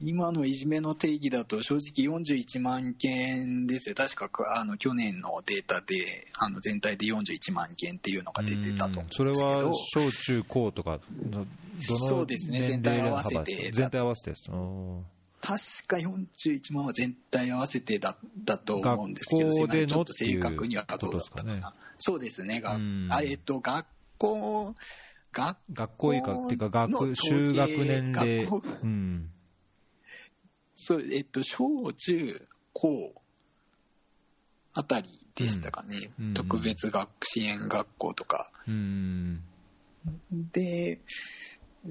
[0.00, 10.98] 今のいじめの定義だと正直41万件ですよ、確かあの去年のデータであの全体で41万件っていうのが出てたとそれは小中高とか
[11.30, 11.46] の、どの
[11.78, 12.62] そうですね。
[12.62, 14.42] 全体合わせて全体合わせてです。
[14.46, 21.72] 確か41万は全体合わせてだだと思うんですけど、学校でのちょっと正確にはどうだったかな。
[21.98, 23.08] そうですね、がうん。
[23.10, 23.86] あえっと、学
[24.18, 24.74] 校、
[25.34, 28.62] 学学校以下っていうか、学、の統計就学年齢学校。
[28.82, 29.30] うん。
[30.76, 33.12] そう、えっと、小中高
[34.74, 38.50] あたりでしたかね、うんうん特別学支援学校とか。
[38.66, 39.42] うん。
[40.52, 41.00] で、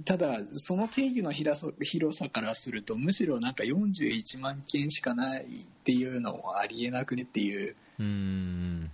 [0.05, 5.47] ただ、その定義の広さ広さからすると、むしろなんか41万件しかないっ
[5.83, 8.91] ていうのもありえなくねっていううん。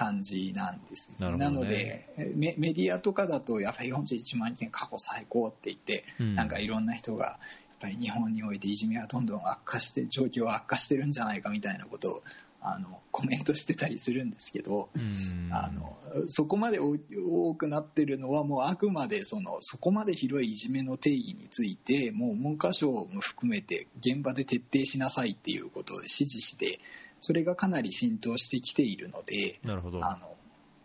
[0.00, 1.26] 感じなんです、ね。
[1.50, 6.34] のでメ、メディアとかだと、やっぱり41万件過去最高って言って、うん。
[6.34, 7.38] なんかいろんな人が、やっ
[7.80, 12.22] ぱり日本においていじめはどんどん悪化して、状況は悪化してるんじゃないかみたいなことを
[12.62, 15.52] あのコメントしてたりするんですけど、うん。
[15.52, 15.98] あの
[16.28, 16.96] そこまで多
[17.28, 26.80] 多くなってるのは、もうあくまでそのそこまで広いいじめの定義について、もう文科省も含めて、現場で徹底しなさいっていうことを指示して、
[27.20, 30.04] それがかなり浸透してきているので、なるほど。
[30.04, 30.36] あの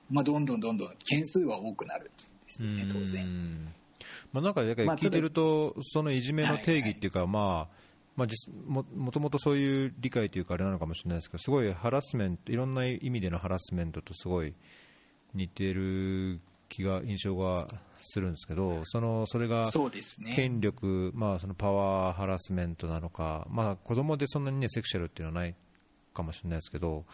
[0.10, 2.12] まあ、どんどんどんどん件数は多くなるんで
[2.50, 3.26] すよね、当う然。
[3.26, 3.74] ん
[4.32, 14.54] まあ、なんか聞いてると、そのいじめの定義っていうか、まあまあ、実ももともとそういう理解というか、あれなのかもしれないですけど、すごいハラスメント、いろんな意味でのハラスメントとすごい
[15.34, 17.68] 似てる気が、印象が
[18.02, 19.64] するんですけど、そのそれが。
[20.36, 25.56] 権力、まあ、そのパワーハラスメントなのか、まあ、子供でそんなに、ね、セクシャルっていうのはない
[26.16, 27.06] かもしれないですけど、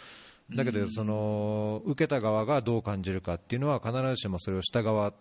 [0.55, 5.13] だけどその受けた側がどう感じるかっていうのは、必ずしもそれをした側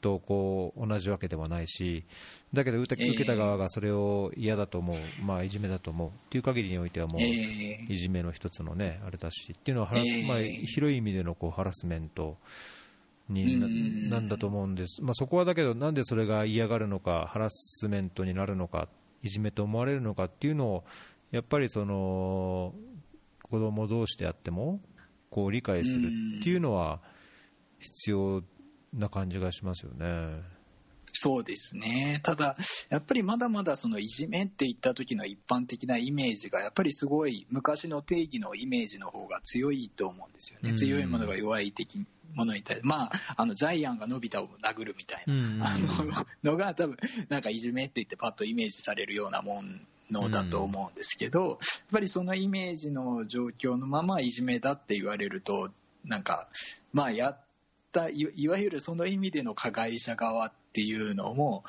[0.00, 2.04] とこう同じわけではないし、
[2.52, 7.92] だけど受けた側がそれを嫌だと思う、まあ、いじめだと思うっていう限りにおいては、もう、ええ。
[7.92, 9.92] いじめの一つのね、あれだし、っていうのは
[10.26, 12.38] まあ、広い意味でのこうハラスメント
[13.28, 14.08] になうん。
[14.08, 18.88] なんだと思うんです、まあ、そこはだけど、なんでそれが嫌がるのか、ハラスメントになるのか、
[19.22, 20.84] いじめと思われるのかっていうのを、
[21.30, 22.72] やっぱりその
[23.50, 24.80] 子供同士であっても、
[25.30, 27.00] こう理解するっていうのは
[27.78, 28.42] 必要
[28.94, 30.42] な感じがしますよね。
[31.12, 32.20] そうですね。
[32.22, 32.56] ただ、
[32.90, 40.70] やっぱりまだまだそのいじめって言った時の一般的なイメージが、やっぱりすごい昔の定義のイメージの方が強いと思うんですよね。
[40.70, 45.76] うん強いものが弱い的ものに対して、まあ、あの、ジャイアンがのび太を殴るみたいな、うんあ
[46.44, 46.96] ののが多分、
[47.30, 49.80] なんかいじめって言ってパッとイメージされるようなもん
[50.10, 51.56] のだと思うんですけど、やっ
[51.92, 55.70] ぱりそのイメージの状況のままいじめだって言われると、
[56.04, 56.48] なんか、
[56.92, 57.40] まあ、やっ
[57.92, 61.64] たい、いわゆるその意味での加害者側っていうのも、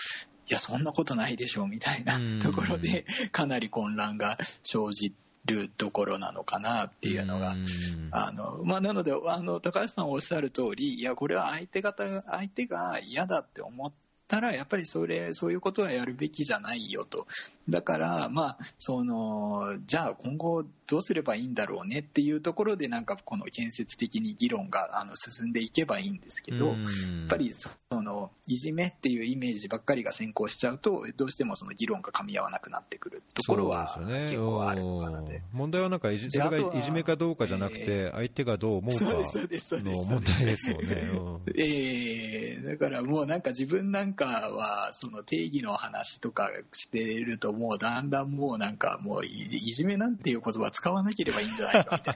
[0.47, 2.39] いや、そんなことないでしょうみたいなうん。
[2.39, 5.13] ところで、かなり混乱が生じ
[5.45, 7.65] るところなのかなっていうのがん。
[8.11, 13.91] あのまあ、なのであの、高橋さんおっしゃる通り、いや、これは相手方相手が嫌だって思っ
[14.29, 17.27] たら、やっぱりそれそういうことはやるべきじゃないよと、
[17.67, 26.81] だから、まあ、そのじゃあ今後どうすればいいんだろうねっていうところで、なんかこの建設的に議論があの進んでいけばいいんですけど、うん。
[26.81, 26.87] や
[27.25, 35.59] っぱりそのいじめっていうイメージばっかりが先行しちゃうと、どうしてもその議論が噛み合わなくなってくるところは結構あるのかなでうん。
[35.59, 40.85] 問題はなんかいじ、それであとはいがじめかどうかじゃなくて、相手がどう思うかの問題ですよね。
[41.13, 41.41] うん。
[41.55, 52.15] ええだからもうなんか自分なんかはその定義の話とかしてるともうだんだんもうなんかもういいじめなんていう言葉使わなければいいんじゃないかみたい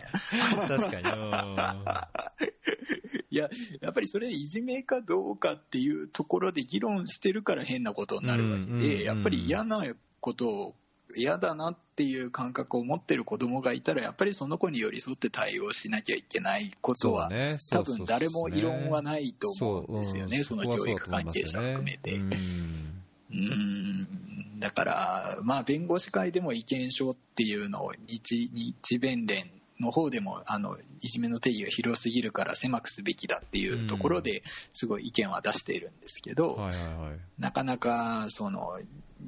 [0.58, 0.68] な。
[0.68, 2.14] 確かに。
[3.30, 3.50] いや
[3.82, 9.84] やっぱりそれいじめかどうかっていうところで議論してるから変なことになるわけでやっぱり嫌な
[10.20, 10.76] ことを
[11.16, 22.14] 嫌だなっていう感覚を持ってる子供がいたらやっぱりその子に寄り添って対応しなきゃいけないことは、ね、多分誰も異論はないと思うんですよね、その教育関係者含めて。
[23.32, 24.08] うん。
[24.60, 36.70] だから、まあ、弁護士会でも意見書っていうのを日日弁連の方でもあのいじめの定義が広すぎるから狭くすべきだっていうところですごい意見は出しているんですけど、
[37.38, 38.80] なかなかその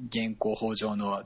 [0.08, 1.22] 現行法上の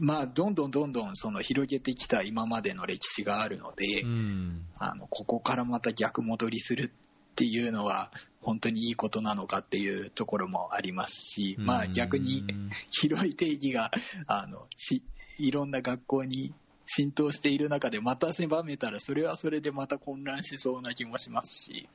[0.00, 6.92] まあ、どんどんどんどんその広げてきた今までの歴史があるので、うん、あのここからまた逆戻りする
[7.34, 12.44] っていうのは本当にいいことなのかっていうところもありますし、まあ、逆に
[12.90, 13.90] 広い定義が
[14.26, 15.02] あのし
[15.38, 16.52] いろんな学校に
[16.86, 21.88] 浸透している中でまた狭めたらそれはそれでまた混乱しそうな気もしますし。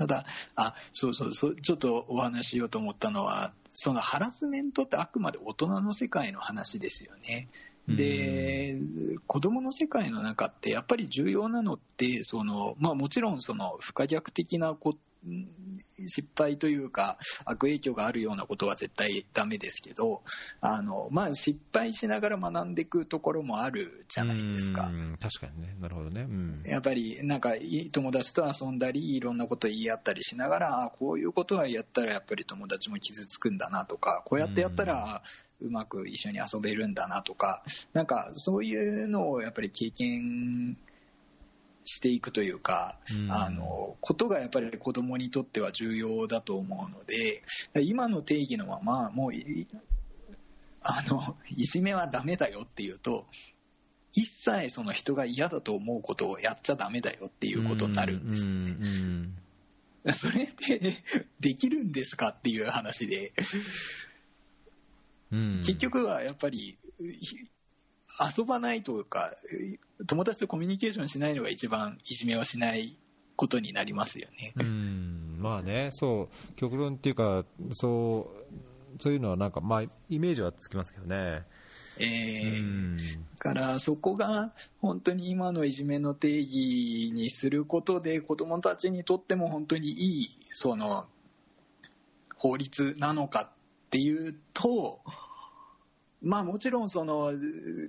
[0.00, 0.24] ただ
[0.56, 7.48] あそうそうそうちょっとお話ししようと思ったのはそのハラスメントってあくまで大人の世界の話ですよね。
[7.86, 8.78] で、
[9.26, 14.96] 子供の世界の中ってやっぱり重要なのってその、まあ、もちろんその不可逆的なこ
[16.06, 20.22] 失敗というか悪影響があるようなことは絶対ダメですけど
[20.60, 24.90] あの、まあ、失敗しながら学んでいくところもあるじゃないですか。
[25.20, 25.76] 確かにね。
[25.80, 27.54] なるほどね、うん、やっぱりなんか
[27.92, 35.22] 友達と遊んだりいろんなこと言い合ったりしながらこういうことはやったらやっぱり友達も傷つくんだなとかこうやってやったら
[35.60, 37.62] うまく一緒に遊べるんだなとか
[37.92, 40.76] なんかそういうのをやっぱり経験
[41.84, 47.42] していくというか、うん、あのことがやっぱり子供にとっては重要だと思うので
[47.82, 49.32] 今の定義のままもう
[50.82, 53.26] あのいじめはダメだよっていうと
[54.12, 58.70] 一切その人が嫌だと思うことをやっちゃダメだよっていうことになるんですよね。
[58.72, 59.34] うん
[60.04, 60.96] うん、それって
[61.38, 63.32] できるんですかっていう話で、
[65.30, 66.76] 結局はやっぱり
[68.36, 69.32] 遊ばないとか、
[70.06, 72.96] 友達とコミュニケーションしないのが一番いじめをしない
[73.36, 74.52] ことになりますよね。
[74.56, 78.30] うんまあね、そう、極論っていうか、そ
[78.98, 81.44] う、そういうのはなんか、まあ、イメージはつきますけどね。
[81.98, 82.98] えー、
[83.38, 91.04] からそこが本当に今のいじめの定義にすることで子どもたちにとっても本当にいいその
[92.36, 93.48] 法律なのかっ
[93.90, 95.00] ていうと
[96.22, 97.32] まあ、もちろんその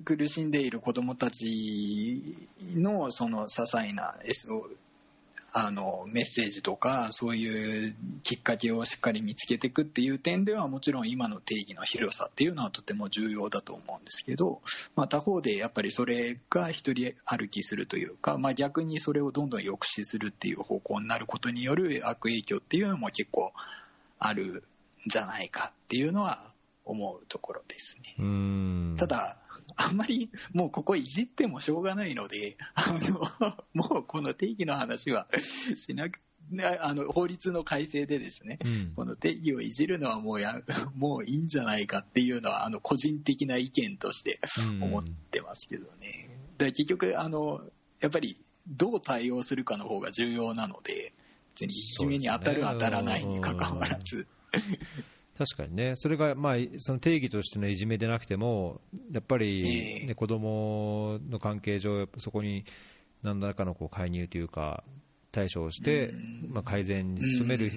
[0.06, 2.38] 苦しんでいる子どもたち
[2.76, 4.64] のその些細な SO
[5.54, 14.62] あのメッセージとかそういうきっかけをしっかり見つけていくっていう点ではもちろん今の定義の広さっていうのはとても重要だと思うんですけど、
[14.96, 23.52] まあ、他方でやっぱりそれが一人歩きするというか、まあ、逆にそれをどんどん抑止するっていう方向になることによる悪影響っていうのも結構
[24.20, 24.64] ある
[25.06, 26.51] んじゃないかっていうのは
[26.86, 28.98] 思うところですね。
[28.98, 29.38] ただ、
[29.76, 35.28] あんまりもうここいじってもしょうがないので、あの もうこの定義の話は
[35.76, 36.20] しなく
[36.80, 40.62] あの法律の改正でですね、うん、この定義をいじるのはもうや
[40.96, 44.40] もういいんじゃないかっていうのはあの個人的な意見として
[44.82, 46.38] 思ってますけどね。
[46.58, 47.62] だ結局あの
[48.02, 51.14] やっぱりどう対応するかの方が重要なので、
[51.54, 54.28] 別にいじめに当たる当たらないにかかわらず。
[55.38, 62.64] 確かにね、それがまあその定義としてのいじめでなくても、やっぱり、ね、子供の関係上、そこに
[63.24, 64.84] 何らかのこう介入というか、
[65.32, 66.12] 対処をして、
[66.50, 67.72] まあ、改善に努める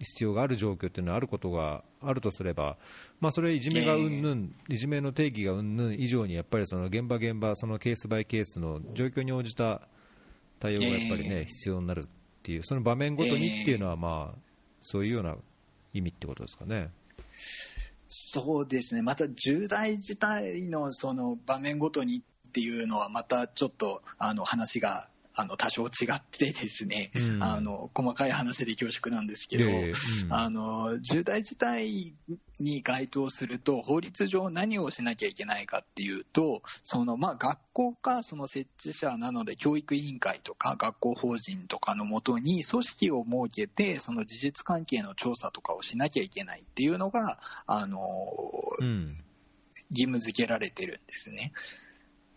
[0.00, 2.76] 必要がある状況というのはあることがあるとすれば、
[3.20, 9.82] まあ、それいじめがうんぬん、いじめの定義がうんぬん以上に、やっぱりその現場現場、そのケースバイケースの状況に応じた
[10.58, 12.02] 対応がやっぱりね、必要になるっ
[12.42, 14.38] ていう、その場面ごとにっていうのは、まあ、
[14.80, 15.36] そういうような
[15.92, 16.90] 意味ってことですかね。
[18.08, 32.14] そうですね、また重大事態のその場面ごとにっていうのは、またちょっとあの話があの多少違ってですね、うん、あの細かい話で恐縮なんですけど、えーうん、あの重大事態
[32.60, 47.98] に該当すると法律上何をしなきゃいけないかっていうとその、まあ、学校かその設置者なので教育委員会とか学校法人とかのもとに組織を設けてその事実関係の調査とかをしなきゃいけないっていうのがあの、
[48.80, 49.08] うん、
[49.90, 51.52] 義務付けられてるんですね。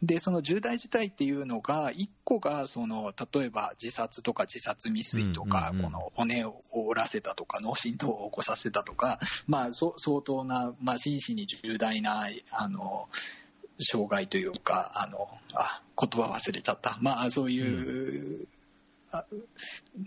[0.02, 13.08] でその重大事態っていうのが、1個がその例えば自殺とか自殺未遂とか、この骨を折らせたとか、脳震盪を起こさせたとか、まあ、相当な、まあ、真摯に重大なあの
[13.80, 18.48] 障害というか、あのあ言葉忘れちゃった、まあ、そういう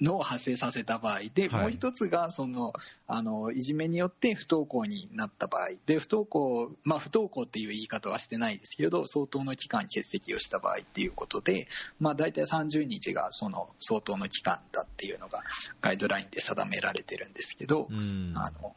[0.00, 1.62] のを発生させた場合で、はい。
[1.62, 2.72] もう一つがその
[3.06, 11.68] あのいじめによって不登校になった場合で不登校、まあ、不登校っていう言い方はしてないですけど相当の期間欠席をした場合っていうことで、
[12.00, 15.42] まあ、大体30日がその相当の期間だっていうのが
[15.80, 18.32] ガイドラインで定められてるんですけど、うん。
[18.36, 18.74] あの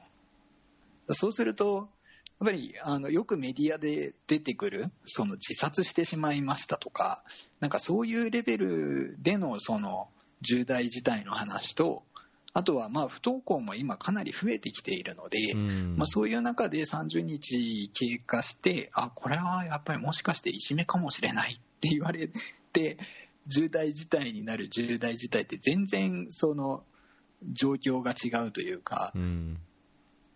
[1.13, 2.01] そうすると、や
[2.42, 7.24] っぱりあのよくメディアで出てくる、その自殺してしまいましたとか、
[7.60, 10.10] なんかそういうレベルでのその
[10.42, 12.04] 重大事態の話と、
[12.54, 22.30] あとはまあ不登校も今、かなり増えてきているので、うんまあ、そういう中で30日経過して、あこれはやっぱりもしかしていじめかもしれないって言われ
[22.74, 22.98] て、
[23.48, 26.84] 重大事態になる重大事態って、全然その
[27.54, 29.12] 状況が違うというか。
[29.14, 29.58] うん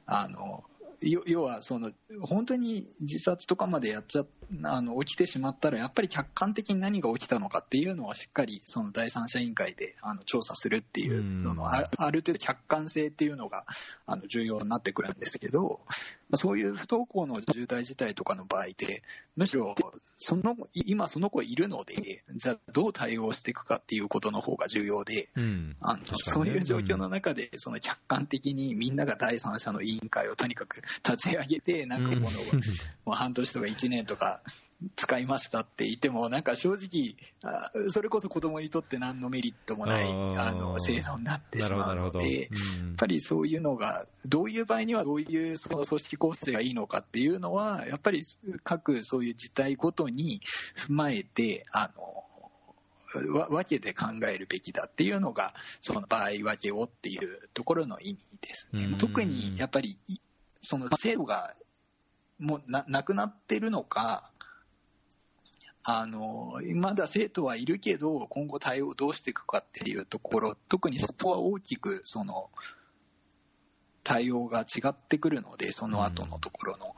[0.07, 0.63] あのよ
[1.09, 1.91] 要はその
[2.21, 4.25] 本当に自殺とかまでやっちゃ
[4.63, 11.43] あの起きてしまったらやっぱり客観的に何が起きたのかっていうのはしっかりその第三者委員会であの調査するっていううん。
[11.43, 13.65] そのあある程度客観性っていうのが
[14.05, 15.81] あの重要になってくるんですけど
[16.24, 19.03] まあそういう不登校の重大事態とかの場合で
[19.35, 25.75] むしろそのい今その子いるのでじゃあどう対応していくかっていうことの方が重要でうん。
[25.81, 26.05] あのね。
[26.23, 32.31] そういう状況の中で、その客観的にみんなが第三者の委員会をとにかく立ち上げて、なんかこの、うん。
[33.05, 34.41] もう半年とか1年とか
[34.95, 48.23] 使いましたって言っても、なんか正直、あそれこそ子供にとって何のメリットもないあの制度になってなしまうので、やっぱりそういうのが、どういう場合にはどういうその組織構成がいいのかっていうのは、やっぱり
[48.63, 50.41] 各そういう事態ごとに
[50.87, 52.25] 踏まえて、あの
[53.33, 58.85] わ分けて考えるべきだっていうのが、その場合分けをっていうところの意味ですね。
[58.85, 58.97] うん。
[58.97, 60.17] 特にやっぱり、い
[60.61, 61.53] その制度が
[62.39, 64.31] もうななくなってるのか、
[65.87, 72.49] あのまだ生徒はいるけど、今後対応どうしていくかっていうところ、特にそこは大きくその
[74.03, 76.95] 対応が違ってくるので、その後のところの。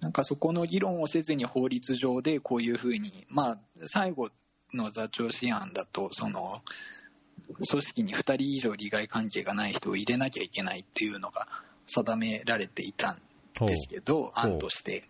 [0.00, 4.30] なんかそこの議論をせずに法律上でこういうふうに、まあ、最後
[4.72, 6.62] の座長試案だと、その
[7.68, 11.48] 組織に2人以上利害関係がない人を入れなきゃいけないっていうのが
[11.86, 13.18] 定められていたん
[13.66, 15.09] ですけど、案として。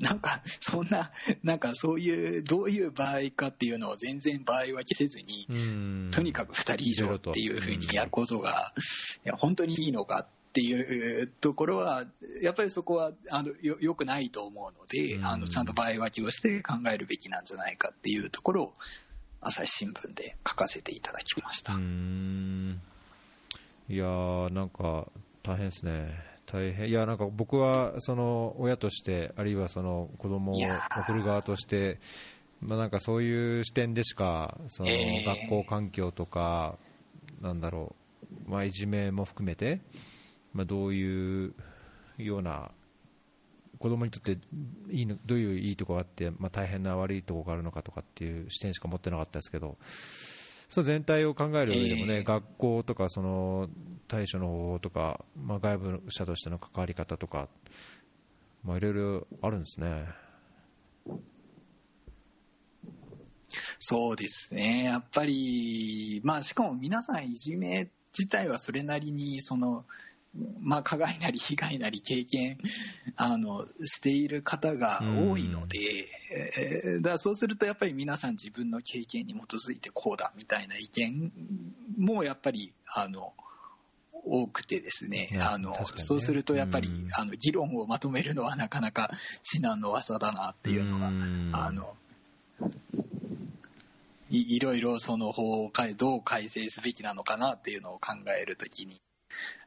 [0.00, 6.10] なんか、そんな、なんかそういう、どういう場合かっていうのを全然場合分けせずに、うん。
[6.10, 8.72] とにかく2人以上っていうふうにやることが、
[9.24, 12.06] いや本当にいいのかっていうところは、
[12.42, 15.24] やっぱりそこはあのよよくないと思うので、うん。
[15.24, 18.74] あのちゃんと場合分けをして考えるべきなんじゃないかっていうところを、
[19.42, 21.72] 朝日新聞で書かせていただきました。
[21.72, 21.76] い
[23.96, 25.08] やー、なんか
[25.42, 32.00] 大変ですね、大変、いや、なんか僕はその親として、あるいはその子供を送る側として、
[32.60, 36.76] まあ、なんかそういう視点でしか、そのえー学校環境とか、
[37.40, 37.94] なんだろ
[38.46, 39.80] う、まあ、いじめも含めて、
[40.52, 41.54] まあ、どういう
[42.18, 42.72] ような、
[43.78, 44.36] 子供にとって
[44.90, 49.78] いいのどういういいところがあって、まあ、大変な悪いところがあるのかとかっていう視点しか持ってなかったですけど、
[50.70, 53.68] その全体を考える上でもね、えー学校とかその
[54.06, 57.48] 対処の方法とか、まあ、外部者としての関わり方とか、
[58.64, 60.06] まあ、いろいろあるんですね。
[63.80, 69.84] そうですね、やっぱり、まあ、しかも皆さん、いじめ自体はそれなりにその、
[70.60, 72.58] まあ、加害なり被害なり経験
[73.16, 75.78] あのしている方が多いので、
[76.86, 81.32] えーだそうするとやっぱり皆さん自分の経験に基づいてこうだみたいな意見
[81.98, 83.34] もやっぱりあの
[84.12, 87.10] 多くてですねいやあのそうするとやっぱりうん。
[87.12, 89.10] あの議論をまとめるのはなかなか
[89.42, 91.50] 至難の業だなっていうのがうん。
[91.54, 91.96] あの
[94.30, 99.00] いいろいろその法をどう改正すべきなのかなっていうのを考えるときに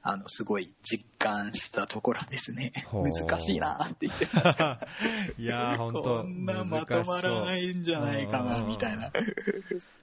[0.01, 2.73] あのすごい実感したところですね。
[2.91, 4.25] 難しいなって言って。
[5.41, 9.11] いやー、本当、こんなまとまらないんじゃないかなみたいな。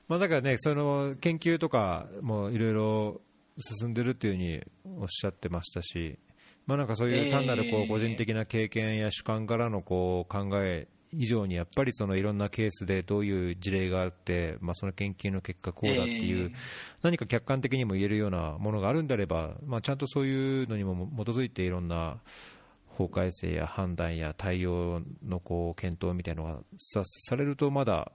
[0.09, 3.21] まあ、だからね、その研究とかもいろいろ
[3.79, 4.63] 進んでるっていうふうに
[5.03, 6.19] おっしゃってましたし、
[6.67, 7.85] まあ、なんかそういう単なるこえー。
[7.85, 16.53] う個人的な経験や主観からのこう考え以上に、やっぱりそのいろんなケースでどういう事例があって、まあ、その研究の結果、こうだっていう、えー
[17.03, 22.21] 何か客観的にも言えるようなものがあるんであれば、まあ、ちゃんとそういうのにも基づいていろんな
[22.87, 28.13] 法改正や判断や対応のこう検討みたいなのがさされると、まだ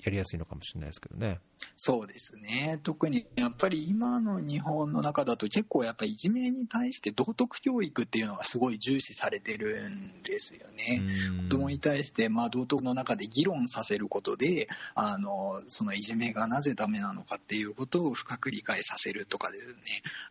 [0.00, 1.38] やりやすいのかもしれないですけどね。
[1.76, 11.02] そうですね、特にやっぱり今の日本の中だと、結構やっぱりいじめに対して道徳教育っていうのがすごい重視されてるんですよね。
[11.44, 19.76] 子供に対して、まあ、道徳の中で議論させることであの、そのいじめがなぜダメなのかっていうことを深く理解させるとかですね、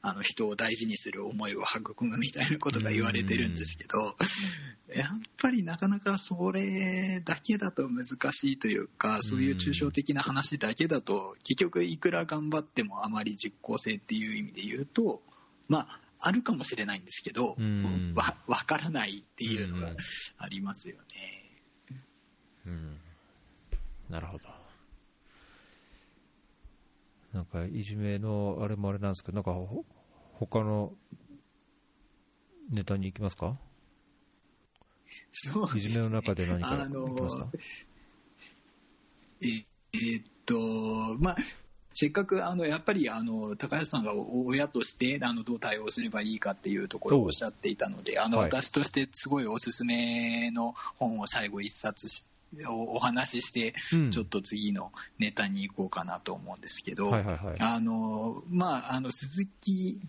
[0.02, 4.16] あの人を大事にする思いを育むみたいなことが言われてるんですけど、
[4.94, 15.22] やっぱりなかなかそれだけだと難しいというか、そういう抽象的な話だけだと、結局いくら頑張ってもあまり実効性っていう意味で言うと、
[15.68, 17.58] まあ、あるかもしれないんですけど、
[18.16, 19.96] わ分からないっていうのが
[20.38, 21.02] ありますよね。
[22.66, 22.98] うん、
[24.10, 24.50] なるほど。
[27.34, 29.54] なんかいじめのあれもあれなんですけど、なんか
[30.34, 30.94] 他の
[32.72, 33.58] ネタに行きますか？
[35.32, 35.78] そう。
[35.78, 37.50] いじめの中で何かあの
[39.42, 39.48] え
[39.94, 41.38] えー、っと、まあ、
[41.94, 52.26] せっかくあのやっぱりあの高橋さんが親としてあのどう対応すればいいかっていうところをおっしゃっていたので、あの私としてすごいおすすめの本を最後一冊
[52.68, 53.74] お話しして、
[54.12, 60.02] ちょっと次のネタに行こうかなと思うんですけど、あのまあ、あの鈴木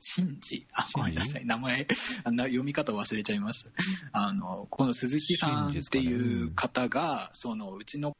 [0.00, 1.86] 真治あ、ごめんなさい、名前、
[2.24, 3.70] あ読み方忘れちゃいました。
[4.12, 8.16] あの、この鈴木さんっていう方が、その、うちの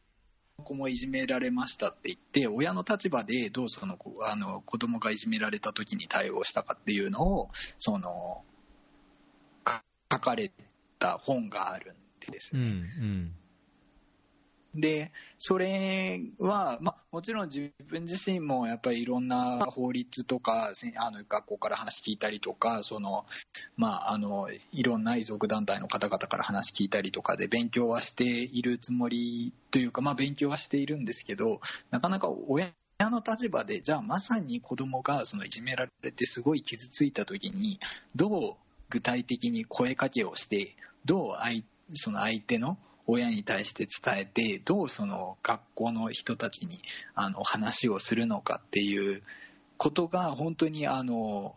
[0.61, 8.43] 子もいじめられましたって言って、親の立場でどうその子あの子供がいじめられた時に対応したかっていうのを、その、
[10.13, 10.53] 書かれ
[10.99, 11.95] た本がある
[12.29, 12.63] んですね。
[12.63, 13.35] うんうん
[14.75, 23.27] で、それは、まあ、もちろん自分自身もやっぱりいろんな法律とか、あの学校から話聞いたりとか、その、
[23.77, 31.61] まあ、あの、いろんな遺族団体の方々から話聞いたりとかで勉強はしているつもりというか、まあ、勉強はしているんですけど、
[31.91, 37.81] なかなか親の立場で、じゃあまさに子供がそのいじめられてすごい傷ついた時に、
[38.15, 38.55] どう
[38.89, 41.63] 具体的に声かけをして、どう相
[41.95, 46.81] その相手の親に対して伝えてどうその学校の人たちに
[47.15, 49.23] あの話をするのかっていう
[49.77, 51.55] ことが本当にあの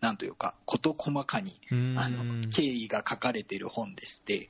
[0.00, 1.56] なんというか事細かに
[1.96, 4.48] あの経緯が書かれている本でして。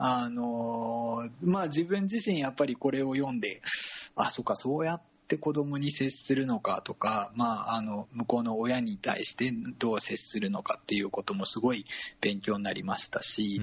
[0.00, 3.60] あのまあ、自分自身やっぱりこれを読んで
[4.14, 11.84] あそうかそうやっって子供に接するのかとか、まあ、あの向こうの親に対してどう接するのかっていうこともすごい
[12.22, 13.60] 勉強になりましたし、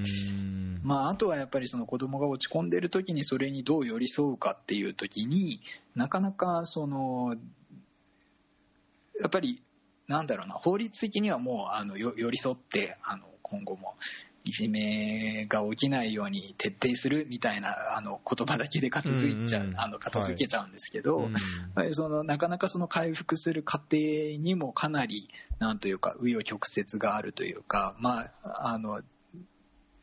[0.84, 5.60] まあ、あとはやっぱりその子供が落ち込んでる時にそれにどう寄り添うかっていう時に
[5.96, 7.34] なかなかその
[9.20, 9.60] やっぱり
[10.08, 13.96] なんだろうな法律的にはもうあの寄り添ってあの今後も
[14.46, 21.30] いじめが起きないように徹底するみたいなあの言葉だけで片付いちゃう、うんうん、あの片付けちゃうんですけど、
[21.74, 23.98] はい、そのなかなかその回復する過程
[24.38, 25.28] にもかなり
[25.58, 29.02] なんというか紆余曲折があるというか、まあ、あの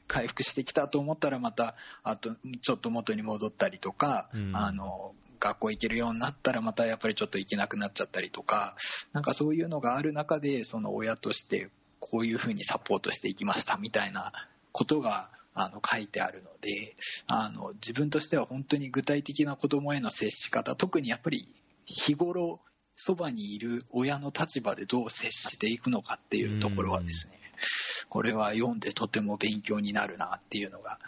[0.08, 8.76] 回復してきたと思ったらまたあとちょっと元に戻ったりとか、うん、あの学校行けるようになったらまたやっぱりちょっと行けなくなっちゃったりとか
[9.12, 11.70] なんかそういうのがある中でその親として
[12.04, 14.32] こういうふうにサポートしていきましたみたいな
[14.72, 16.96] ことがあの書いてあるので
[17.28, 21.48] あの自分としては本当に具体的な子どもへの接し方特にやっぱり
[21.84, 22.58] 日頃
[22.96, 27.38] そばにいる親の立場でどう接していくのかっていうところはですね
[28.08, 30.98] これは読んでとても勉強になるなっていうのが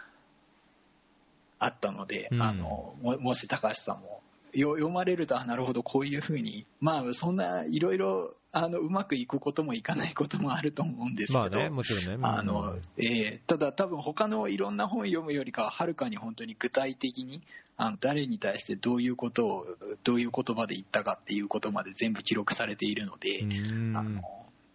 [1.59, 4.21] あったので、あのもし高橋さんも
[4.55, 17.41] 読まれると、なるほど、こういうふうに、まあ、そんないろいろあのうまくいくこともいかないこともあると思うんですけど、まあね、もちろんね、あのえー、ただ、多分他のいろんな本読むよりかは、はるかに本当に具体的に
[17.77, 19.65] あの誰に対してどういうことを、
[20.03, 23.41] どういう言葉で言ったかっていうことまで全部記録されているので、
[23.97, 24.21] あの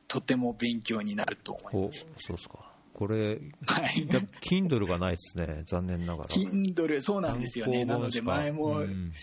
[0.09, 2.07] とても勉強になると思います。
[2.18, 2.70] そうですか
[3.01, 4.07] これ、はい、
[4.43, 6.29] Kindle がないですね、残念ながら。
[6.29, 7.87] Kindle、そうなんですよね。
[7.87, 9.15] なので、前も、うん、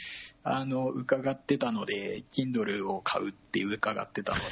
[0.42, 4.46] あの、伺ってたので、Kindle を買うって伺ってたので、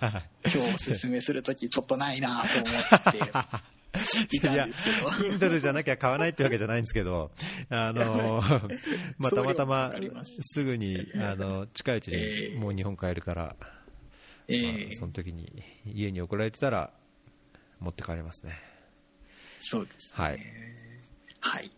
[0.50, 4.36] 今日おすすめするとき、ちょっとないなと思って。
[4.36, 5.08] いたんですけど。
[5.08, 7.32] Kindle じゃなきゃ買わないってわけじゃないんですけど、
[7.68, 8.40] あの、
[9.20, 9.92] まあ、たまたま
[10.24, 13.56] すぐに、あの、近いうちにもう日本帰るから、
[14.48, 16.94] えーまあ、その時に家に送られてたら
[17.80, 18.52] 持って帰れますね。
[19.60, 20.24] そうですね。
[20.24, 20.38] はい。
[21.40, 21.70] はい。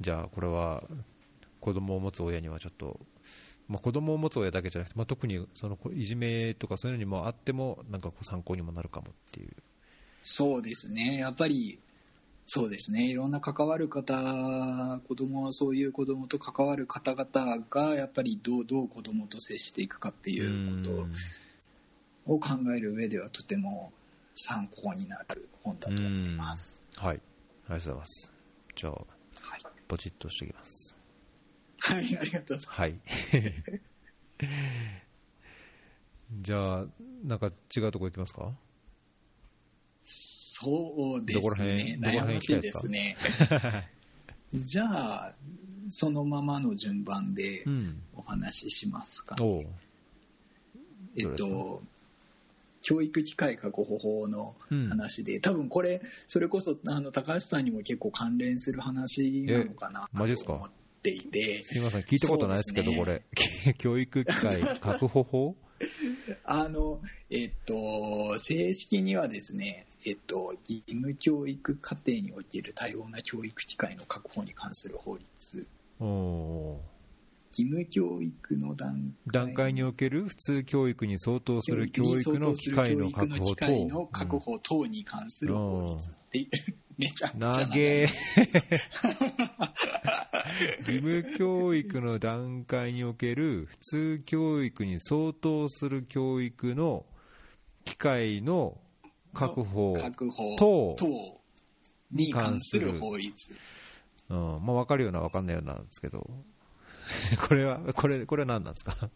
[0.00, 0.82] じゃあ、これは、
[1.60, 3.00] 子供を持つ親にはちょっと、
[3.68, 9.54] まあ、子供を持つ親だけじゃなくて、まあ、特にそのいじめとかそういうのにもあっても、なんかこう参考にもなるかもっていう。
[10.22, 11.18] そうですね。
[11.18, 11.78] やっぱり、
[12.44, 21.06] そうですねいろんな関わる方子供そういう子供と関わる方々がやっぱりどうどう子供と接していくかっていうこ
[22.26, 23.92] とを考える上ではとても
[24.34, 26.82] 参考になる本だと思います。
[26.96, 27.16] はい。
[27.16, 27.22] ありが
[27.68, 28.32] とうございます。
[28.76, 29.04] じゃあ、はい、
[29.88, 30.98] ポチッとしておきます。
[31.80, 33.36] はい、ありがとうございます。
[33.36, 33.52] はい。
[36.40, 36.86] じゃあ、
[37.24, 38.52] なんか違うとこ行きますか？
[40.04, 41.42] そうですね。
[41.42, 42.00] どこら辺？
[42.00, 43.16] 悩ましいですね。
[44.54, 45.34] じゃあ、
[45.90, 48.02] そのままの順番でうん。
[48.14, 49.66] お話ししますか、おう
[51.16, 51.82] えっと、
[52.82, 54.88] 教育機会確保法のうん。
[54.88, 60.70] 話で、多分これ、それこそあの高橋さんにも結構関連する話なのかなと思っ
[61.02, 63.24] ていて、 すいません、聞いたことないですけど、そうこれ。
[63.78, 65.56] 教育機会確保法？
[66.44, 75.68] あの、えっと、正式にはですね、えっと、義務教育課程における多様な教育機会の確保に関する法律、
[76.00, 76.80] お
[77.52, 79.44] 義務教育の段階。
[79.44, 86.48] 段階における普通教育に相当する教育の機会の確保教育の機会のと、確保等に関する法律っていう、
[86.98, 87.68] めちゃくちゃ長い。
[87.68, 88.08] 長え。
[90.80, 97.04] 義務教育の段階における普通教育に相当する教育の
[97.84, 98.80] 機会の
[99.34, 99.94] 確保、
[100.58, 100.96] 等
[102.10, 102.98] に関する。
[102.98, 103.54] 法律。
[104.28, 104.38] うん。
[104.64, 106.44] まあ、分かるような分かんないようなんですけど、
[107.48, 109.10] これは、これ、これは何なんですか？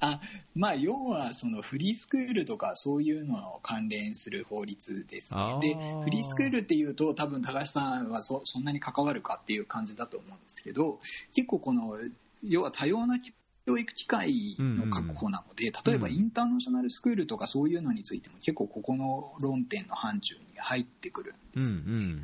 [0.00, 0.20] あ
[0.54, 5.72] まあ、要はそのフリースクールとかそういうのを関連する法律ですあね。
[5.74, 11.00] ーで、フリースクールっていうと、多分高橋さんはそそんなに関わるかっていう感じだと思うんですけど、
[11.34, 11.98] 結構この、
[12.44, 13.18] 要は多様な
[13.66, 21.72] 教育機会の確保なので、例えばインターナショナルスクールとかそういうのについても結構ここの論点の範疇に入ってくるんうんです。
[21.72, 22.22] うん。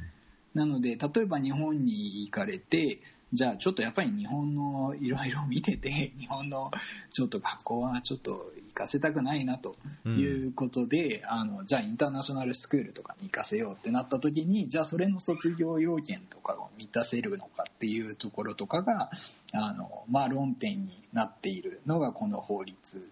[0.52, 3.00] なので、例えば日本に行かれて、
[3.32, 6.70] じゃあちょっとやっぱり日本のいろいろ見てて、 日本の
[7.10, 9.74] ちょっと学校はちょっと行かせたくないなと
[10.06, 19.10] いうことで、あのじゃあインターナショナルスクールとかに行かせようってなった時に、じゃあそれの卒業要件とかを満たせるのかっていうところとかが、
[19.52, 23.10] あのまあ、論点になっているのがこの法律。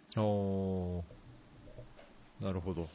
[2.41, 2.89] なるほど。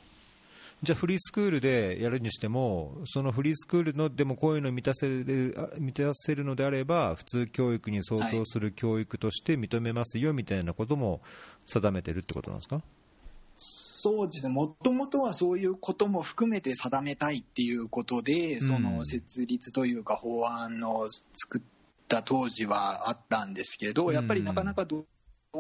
[0.86, 11.22] じゃあ、フリースクールでやるにしても、そのフリースクールのでもこういうのを満たせるあ満たせるのであれば、普通教育に相当する教育として認めますよみたいなことも
[11.66, 12.84] 定めてるってことなんですか、
[13.56, 21.62] そうですね、もともとはそういうことも含めて定めたいっていうことで、その設立というか、法案の作っ
[22.08, 25.06] た当時はあったんですけど、やっぱりなかなかど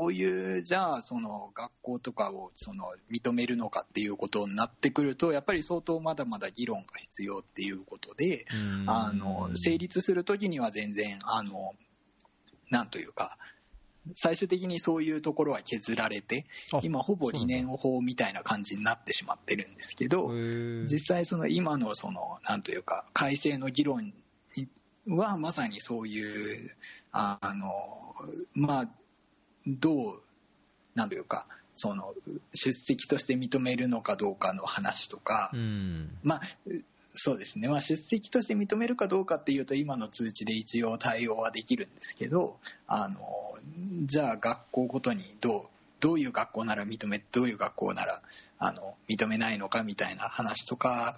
[0.08, 8.89] ういう、じゃあ、その学校とかをその認めるのかっていうことになってくると、やっぱり相当まだまだ議論が必要っていうことで、うん。
[8.89, 11.74] あの成立するときには全然あの、
[12.70, 13.38] なんというか、
[14.14, 20.32] 最終的にそういうところは削られてあ、今、ほぼ理念法みたいな感じになってしまってるんですけど、
[20.86, 24.14] 実際、その今のそのなんというか、改正の議論
[25.08, 26.72] はまさにそういう、
[27.12, 28.16] あの
[28.54, 28.89] まあ、
[29.68, 30.22] どう、
[30.95, 32.13] なんというか、その
[32.53, 36.18] 出席として認めるのかどうかの話とか、うん。
[36.24, 36.41] まあ、
[37.13, 42.57] そうですね、まあ、出席として認めるかどうかっていうと、今の通知で一応対応はできるんですけど、
[42.88, 43.20] あの
[44.03, 45.63] じゃあ、学校ごとにどう
[45.99, 48.22] どういう学校なら認め、どういう学校なら
[48.59, 51.16] あの認めないのかみたいな話とか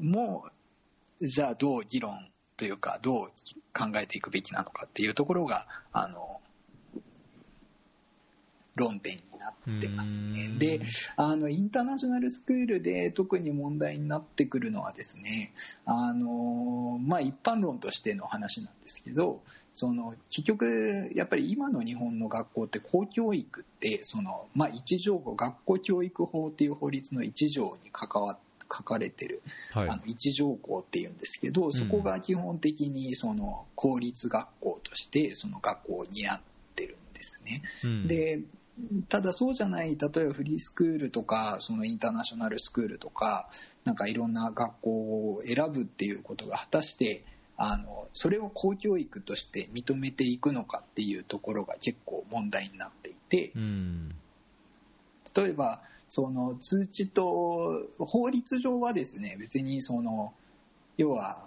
[0.00, 0.46] も、
[1.20, 3.26] じゃあ、どう議論というか、どう
[3.72, 6.40] 考えていくべきなのかっていうところが、あの
[8.76, 10.46] 論点になってますね。
[10.46, 10.80] うんで
[11.16, 15.52] あのインターナショナルスクールで特に問題になってくるのはですね
[15.84, 28.38] あの、まあ、一般論としての話なんですけどその結局やっぱり今の日本の学校って公教育ってその、まあ、一条項学校教育法っていう法律の一条に関わ
[28.72, 36.40] 書かれてる、はいあの一条項っていうんですけどそこが基本的にその公立学校としてその学校にあっ
[36.74, 37.62] てるんですね。
[37.84, 38.40] うんで
[39.08, 43.48] ただそうじゃない例えばフリースクールとかそのインターナショナルスクールとか
[43.84, 47.24] なんかいろんな学校を選ぶっていうことが果たして
[47.56, 54.14] あのそれを公教育として認めていくのかっていうところが結構問題になっていてうん。
[55.36, 60.32] 例えばその通知と法律上はですね別にその
[60.96, 61.46] 要は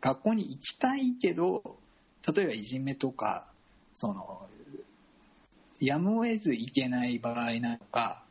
[0.00, 1.76] 学校に行きたいけど
[2.34, 3.46] 例えばいじめとか
[3.94, 4.46] その
[5.80, 8.24] やむを得ず行けない場合なのか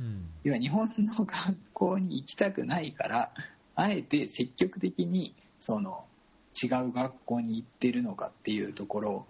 [0.00, 0.28] うん。
[0.44, 3.30] 要は日本の学校に行きたくないから
[3.76, 6.04] あえて積極的にその
[6.60, 9.26] 違う学校に行ってるのかっていうところ。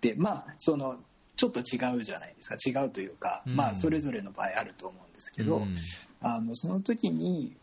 [0.00, 0.96] でまあその
[1.36, 2.56] ちょっと違うじゃないですか。
[2.56, 3.56] 違うというか、うん。
[3.56, 5.76] まあそれぞれの場合あると思うんですけど、うん。
[6.20, 7.54] あのその時に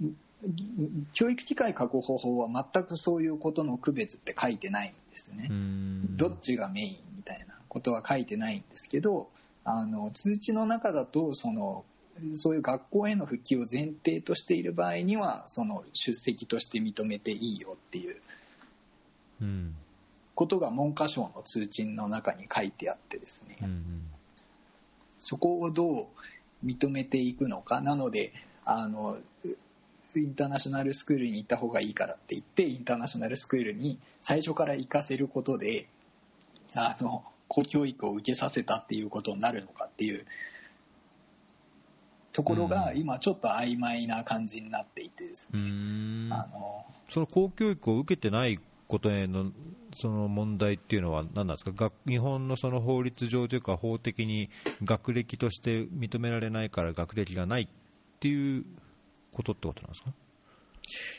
[1.14, 5.48] 教育機会確保法は全くそういうことの区別って書いてないんですね。
[5.50, 6.18] うん。
[6.18, 7.11] どっちがメイン
[7.72, 9.30] ことは書いてないんですけど
[9.64, 11.86] あの通知の中だとその
[12.36, 18.18] そういう学校への復帰を前提としている場合にはその出席として認めていいよっていう
[19.42, 19.76] うん
[20.36, 24.02] ことが文科省の通知の中に書いてあってですね、うん。
[25.20, 26.10] そこをど
[26.64, 28.34] う認めていくのかなので
[28.66, 29.18] あの
[30.16, 35.88] インターナショナルスクールに行った方がいいからって言ってインターナショナルスクールに最初から行かせることで
[36.76, 40.26] あの公教育を受けさせたっていうことになるのかっていう
[42.32, 42.98] ところがうん。
[42.98, 45.64] 今ちょっと曖昧な感じになっていてですうね、
[46.30, 46.30] ん。
[46.32, 49.52] あのその公教育を受けてないことへの
[49.96, 51.74] その問題っていうのは何なんですか？
[51.74, 54.50] 学日本のその法律上というか法的に
[54.86, 57.68] 学歴として認められないから学歴がないっ
[58.22, 58.66] ていう
[59.34, 60.14] ことってことなんですか？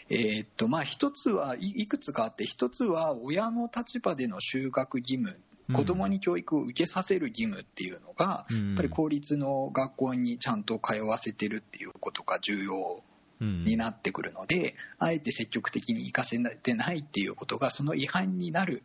[0.09, 5.37] えーっとまあ一つはいいくつかあって一つは親の立場での就学義務うん
[5.73, 8.69] 子供に教育を受けさせる義務っていうのが、うん。
[8.69, 13.03] やっぱり公立の学校にちゃんと通わせてるっていうことが重要
[13.41, 18.83] になってくるので、あえて積極的に行かせてないっていうことがその違反になる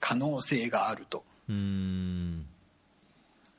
[0.00, 1.24] 可能性があると。
[1.48, 2.46] うん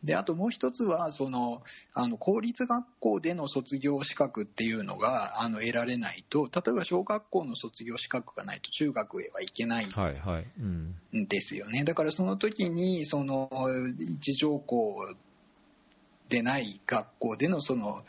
[0.03, 1.61] であともう一つはその
[1.93, 10.47] あの公立学校での卒業資格っていうのがあの得られないと例えば小学校の卒業資格がないと中学へは行けないはいはい。
[10.59, 10.95] うん。
[11.13, 11.83] んですよね。
[11.83, 13.49] だからその時にその
[13.99, 15.13] 一条校
[16.29, 18.03] でない学校でのその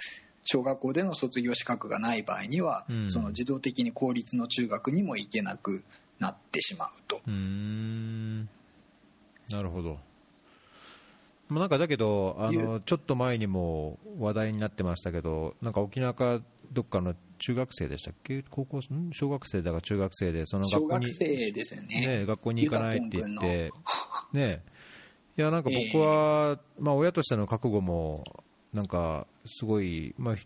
[0.45, 3.11] 小学校での卒業資格がない場合には、うん。
[3.11, 5.85] その自動的に公立の中学にも行けなく
[6.19, 7.21] なってしまうと。
[7.27, 7.31] う
[9.51, 9.99] なるほど。
[11.53, 16.41] まあなんかだけどあいの、ちょっと前にも話題になってましたけど、なんか沖縄か
[16.73, 19.11] どっかの中学生でしたっけ、高校ん？
[19.13, 21.07] 小学生だか中学生で、その学小校に
[21.83, 22.07] ね。
[22.21, 23.71] ね、学校に行かないって言って、
[24.33, 24.63] ね、
[25.37, 28.23] いや、なんか僕は、まあ、親としての覚悟も、
[28.73, 30.37] なんか、すごい、まあ、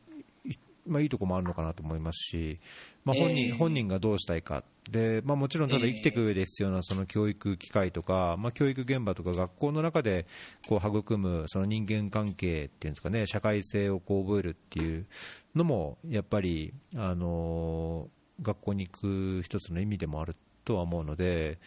[0.86, 2.60] まあ、いいとこもあるのかなと思いますし、
[3.04, 4.64] まあ、本人、ええ本人がどうしたいか。
[4.90, 10.26] で、まあ、もちろん、ただええ生きていく上で必要なその教育機会とか、まあ、教育現場とか学校の中で
[10.68, 15.06] こう育むその人間関係っていうんですかね、社会性をこう覚えるっていう
[15.54, 18.08] のも、やっぱり、あの
[18.42, 21.58] 学校に行く一つの意味でもあるとは思うので、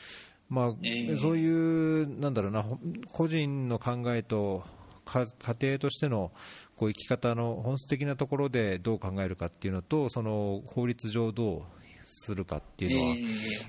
[0.50, 2.80] まあええそういう、なんだろうな、ほ
[3.14, 4.64] 個人の考えと、
[5.10, 6.32] か家庭としての
[6.80, 11.64] こう生き方の本質的なところでどう考えるかっていうのと、その法律上どう
[12.06, 13.24] するかっていうのは、ええ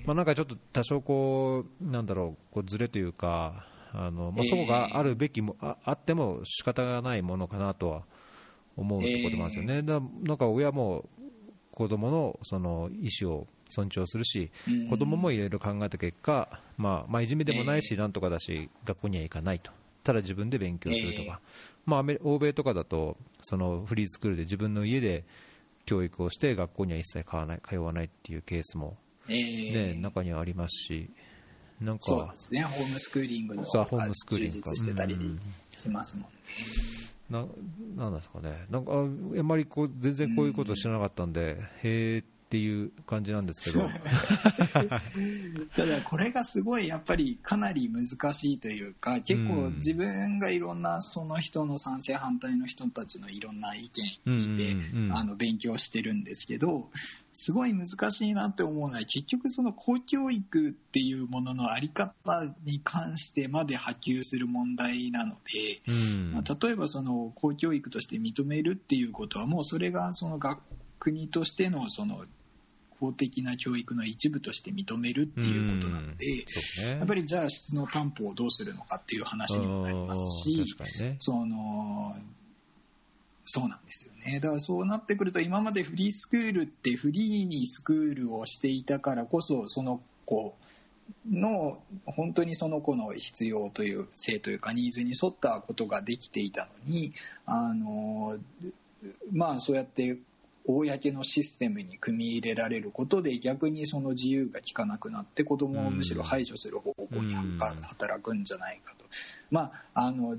[0.05, 8.03] まあ、なんかちょっと多少こう、なんだろう、こうずれというか、あのまあ、ええそこがあるべきも、ああっても仕方がないものかなとは
[8.77, 9.83] 思うところなんですよね。
[9.83, 11.09] だなんか親も
[11.71, 14.89] 子供のその意思を尊重するし、うん。
[14.89, 19.71] 子供もいろいろ考えた結果、まあ、まあいじめでもないし、なんとかだし、学校には行かないと、
[20.03, 21.39] ただ自分で勉強するとか、
[21.85, 25.23] まあ、欧米とかだと、そのフリースクールで自分の家で
[25.85, 28.97] 教育をして、学校には一切通わない通わないっていうケースも、
[29.27, 29.93] ええ。
[29.93, 31.09] ね、中にはありますし、
[31.79, 32.01] なんか。
[32.01, 35.39] そうで、すね、ホームスクーリングのホームスクーリングしてたりうん
[35.75, 36.29] しますもんね。
[37.29, 37.45] な
[37.95, 43.87] なんですかね、なんかああんまりこう全然こういうこと知らなかったんで、へーっていう感じなんですけど、
[45.73, 49.75] ただこれがすごいやっぱりかなり難しいというか結構うん。
[49.75, 53.89] 自分がいろんなその人の賛成反対の人たちのいろんな意
[54.25, 56.89] 見聞いて、あの勉強してるんですけど
[57.33, 62.13] すごい難しいなって思うのは結局その公教育っていうものの在り方
[62.65, 65.81] に関してまで波及する問題なので。
[65.87, 66.31] うん。
[66.33, 70.59] まあ、例えばその公教育として認めるっていうことはもうそれがその学
[71.01, 72.25] 国としてのその
[73.01, 76.45] 公的な教育の一部として認めるっていうことなので、ね
[76.99, 80.65] やっぱりじゃあ質の担保をどうするのかっていう話にもなりますし
[81.01, 81.15] ね。
[81.19, 82.15] その
[83.43, 90.55] そうなんですよねだからそうなってくると今までフリースクールってフリーにスクールをしていたからこそその子
[91.29, 97.13] の本当にその子の必要という性というかニーズに沿ったことができていたのに
[97.45, 98.37] あの
[99.31, 100.17] まあそうやって
[100.65, 107.35] 公のシステムに組み入れられることで逆にその自由が利かなくなって子どもをむしろ排除する方向に
[107.81, 109.05] 働くんじゃないかと。
[109.49, 110.37] まああの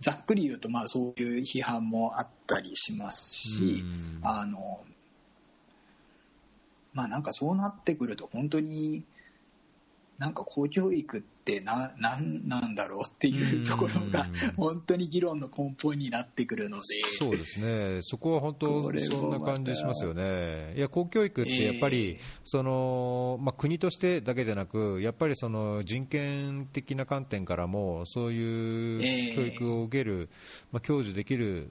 [0.00, 3.84] ざっくり言うとまあそういう批判もあったりしますし、
[4.22, 4.80] あの
[6.92, 9.02] まあなんかそうなってくると本当に
[10.18, 16.84] なんか公教育ってな何なんだろうっていうところが本当に議論の根本になってくるので。
[17.18, 30.28] そうですね、そこは本当、そんな感じしますよね、いや公教育ってやっぱり、えー、そのまあ、国としてだけじゃなく、やっぱりその人権的な観点からも、そういう教育を受ける、
[30.72, 31.70] まあ、享受できる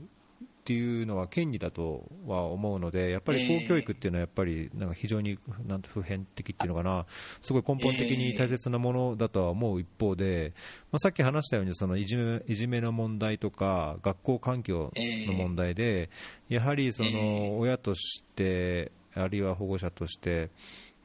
[0.67, 7.05] っていうのは権利だとは思うので、やっぱり公教育っていうのは、やっぱりなんか非常になん普遍的っていうのかな、
[7.41, 10.51] すごい根本的に大切なものだとは思う一方で、
[10.91, 16.09] まあ、さっき話したように、そのいじめいじめの問題とか、学校環境の問題で、
[16.49, 20.49] やはりその親として、あるいは保護者として、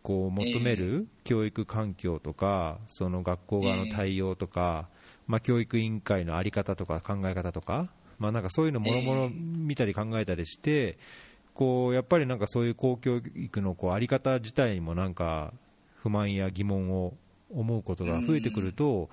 [0.02, 4.88] こう求める教育環境とか、その学校側の対応とか、
[5.28, 7.92] まあ、教育委員会の在り方とか考え方とか、
[8.22, 10.96] まあ、なんかそういうのもろもろ見たり考えたりして、
[11.54, 15.52] こうやっぱりなんかそういう公教育のこうあり方自体にもなんか
[15.96, 17.14] 不満や疑問を
[17.50, 19.10] 思うことが増えてくると、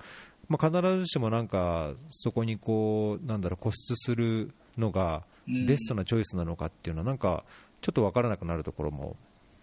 [0.48, 7.44] まあ、必ずしもなんかそこにこうなんだろう固執するのがベストなチョイスなのかっていうのはなんか
[7.82, 9.16] ちょっと分からなくなるところも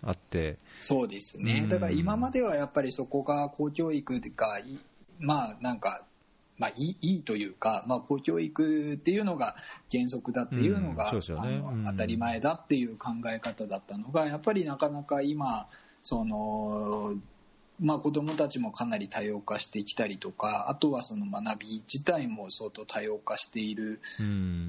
[0.04, 0.58] あって。
[0.80, 4.60] そうですね、だから今まではやっぱりそこが公教育が
[5.20, 6.06] まあなんか
[6.58, 9.56] まあ、いいいいというか、まあ、公教育っていうのが
[9.92, 15.68] 原則だっていうのが、当たり前だっていう考え方だったのがやっぱりなかなか今
[16.02, 17.14] その、
[17.80, 24.00] まあ、子どもたちもかなり多様化してきたりとかあとはその学び自体も相当多様化している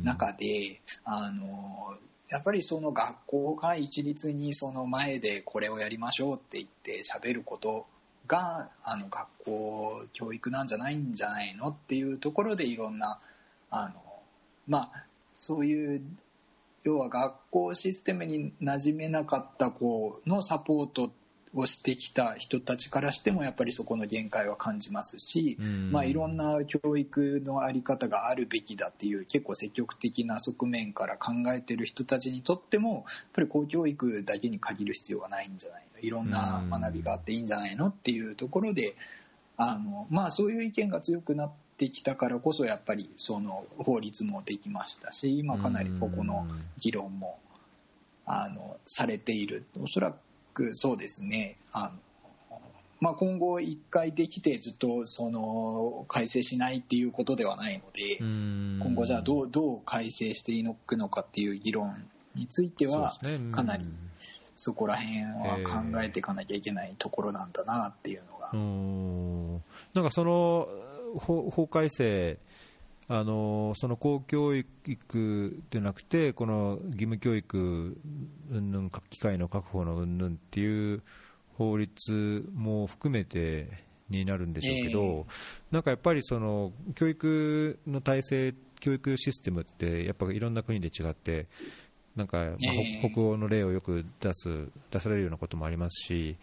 [0.05, 1.95] 中で、あの
[2.31, 7.87] やっぱりその学校が一律にその前でこれをやりましょうって言って喋ること
[8.29, 13.19] があの学校教育なんじゃないんじゃないのっていうところでいろんな
[13.71, 13.95] あの、
[14.69, 16.03] まあ、そういう
[16.85, 21.11] 要は学校システムに馴染めなかった子のサポート
[21.55, 25.59] をしてきた人たちからしてもやっぱりそこの限界は感じますし、
[25.91, 36.01] まあ、いろんな教育の在り方があるべきだっていう結構積極的な側面から考えてる人たちにとってもやっぱり公教育だけに限る必要はないんじゃないの。
[36.01, 38.95] いろんな学びがあっていいんじゃないのっていうところで
[39.57, 46.47] あの、まあ、そういう意見が強くなってきたからこそやっぱりその法律もできましたし今かなりここの
[46.79, 47.39] 議論も
[48.27, 49.65] あのされている。
[49.81, 50.15] おそら
[50.59, 51.57] くそうですね。
[51.73, 51.93] あ
[52.51, 52.61] の、
[53.01, 61.95] まあ、今後1回できてずっとその改正しないっていうことではないので今後じゃあどうどう改正していくのかっていう議論
[62.35, 63.17] については
[63.53, 63.87] かなり
[64.57, 68.53] そこら辺は考えていかなきゃいけないところなんだなっていうのが。
[69.95, 70.67] なんかその
[71.17, 72.39] 法改正
[73.11, 77.99] あのその公教育でなくて、この義務教育
[79.11, 81.03] 機会の確保のうんぬんっていう
[81.57, 83.69] 法律も含めて
[84.11, 85.25] になるんでしょうけど、えー、
[85.71, 91.47] なんかやっぱりその教育の体制、教育システムって、やっぱいろんな国で違って、
[92.15, 92.57] なんか、まあ、
[93.11, 96.37] 北欧の例をよく出す出されるようなこともありますし、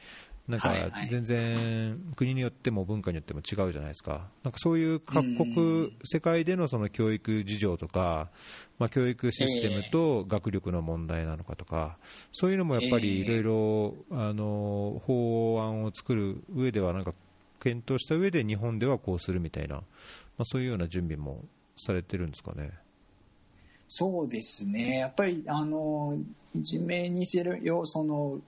[0.48, 8.30] なんか全然国によっても文化によっても違うじゃないですか、なんかそういう各国、世界でのその教育事情とか、
[8.78, 11.98] まあ、教育システムと学力の問題なのかとか、
[12.32, 17.16] そういうのもやっぱりいろいろ法案を作る上では、なんか
[17.60, 19.84] 検討した上で日本ではこうするみたいな、ま
[20.39, 21.43] あ、そういうような準備も
[21.76, 22.72] されてるんですかね。
[23.88, 26.18] そうですね、やっぱりあの
[26.56, 28.39] いじめにしろよその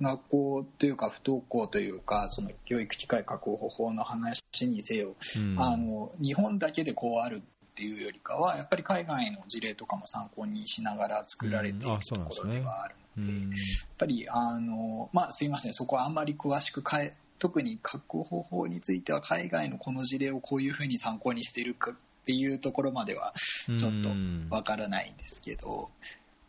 [0.00, 13.50] 学校というか不登校というかその教育機会確保法の話にせよ、うん、あの日本だけでこうあるっていうよりかはやっぱり海外の事例とかも参考にしながら作られているところではあるので、うん。
[13.50, 21.94] でね、やっぱりあの、まあ、すいませんそこはあんまり詳しく変え特に確保法については海外のこの事例をこういうふうに参考にしているかっ
[22.24, 23.34] ていうところまでは
[23.66, 24.08] ちょっと
[24.54, 25.90] わからないんですけど、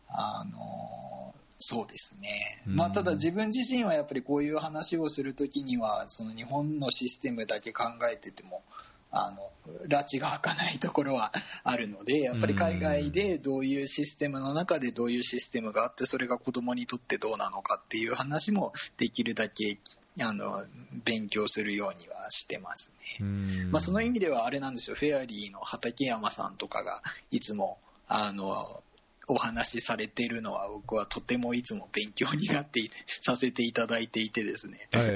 [0.08, 8.62] あのそうですね、まあ、ただ自分自身はやっぱりこういう話をするときにはその日本のシステムだけ考えてても
[9.10, 9.50] あの
[9.88, 11.32] 拉致が開かないところは
[11.64, 19.78] あるのでやっぱり海外でどういうシステムの中でどういうシステムがあってそれが子どもにとってどうなのかっていう話もできるだけ
[20.20, 20.64] あの
[21.04, 23.26] 勉強するようにはしてますね、
[23.70, 24.96] まあ、その意味ではあれなんですよ。
[24.96, 27.78] フェアリーの畠山さんとかがいつも
[28.08, 28.82] あの
[29.28, 32.80] お話しされているのは僕はとてもいつも勉強になって
[33.20, 35.06] させていただいていてですね、 はい、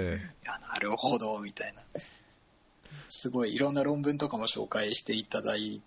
[0.45, 1.83] なるほどみたいな。
[3.09, 5.83] すごいいろんな論文とかも紹介していただい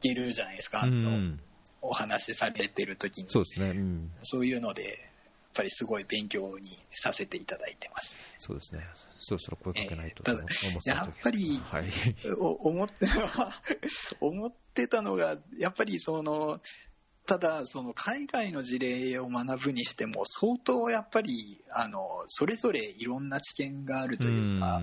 [0.00, 1.40] てるじゃないですか、うん、
[1.80, 3.28] お話しされてる時に。
[3.28, 5.10] そうですね、うん、そういうので
[5.56, 8.16] ぱりすごい勉強にさせていただいてます。
[8.38, 8.86] そうですね。
[9.20, 11.84] そろそろ声かけないとえーやっぱりはい。
[12.38, 12.94] お 思って
[14.20, 16.60] 思ってたのが、やっぱりその、
[17.26, 24.80] ただ、その海外の事例を学ぶにしても、相当やっぱり、あの、それぞれいろんな知見があるというか、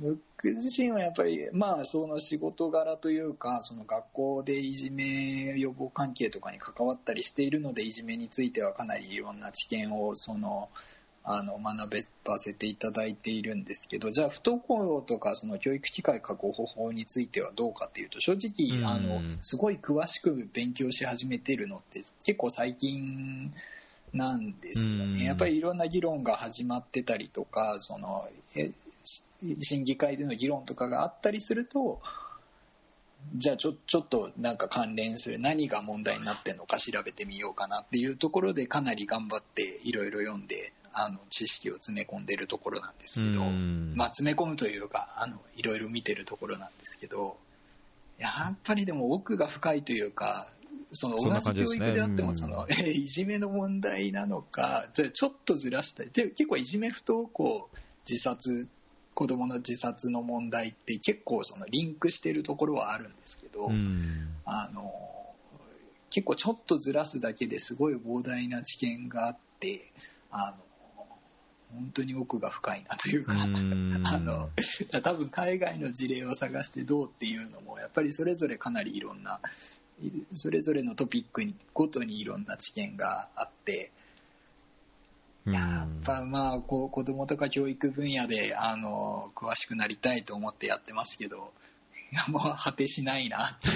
[0.00, 10.68] 僕自身はやっぱり、まあ、その仕事柄というか、その学校でいじめ予防関係とかに関わったりしているので、いじめについてはかなりいろんな知見をその
[11.24, 23.52] あの学ばせていただいているんですけど、じゃあ、不登校とかその教育機会確保法についてはどうかというと、正直、うんあのすごい詳しく勉強し始めているのって、結構最近
[24.12, 25.24] なんですようんね。
[25.24, 28.72] やっぱりいろんな議論が始まってたりとか、そのえ
[29.60, 32.00] 審議会での議論とかがあったりすると、
[33.36, 43.94] じゃあちょちょっとなんか関連する何が問題になってるのか調べてみようかなっていうところでかなり頑張っていろいろ読んであの知識を詰め込んでるところなんですけど、うん。
[43.96, 47.36] まあ、詰め込むというかあのいろいろ見てるところなんですけど
[48.18, 50.46] やっぱりでも奥が深いというか
[50.92, 52.28] その同じ教育であってうん。
[52.28, 56.10] もその、 えいじめの問題なのかじゃあちょっとずらしたい。
[56.12, 57.70] で結構いじめ不登校
[58.08, 58.68] 自殺
[59.14, 64.28] 子供の自殺の問題って結構そのリンクしてるところはあるんですけど、うん。
[64.44, 64.92] あの
[66.10, 69.90] 結構ちょっとずらすだけですごい膨大な知見があって
[70.30, 70.64] あの
[71.74, 74.50] 本当に奥が深いなというか、うんあの
[75.02, 79.40] 多分海外の事例を探してどうっていうのもやっぱりそれぞれかなりいろんな
[80.02, 83.90] いそれぞれのトピックにごとにいろんな知見があって。
[85.44, 91.52] やっぱまあこう子供とか教育分野であの詳しくなりたいと思ってやってますけど
[92.28, 93.68] もう果てしないなって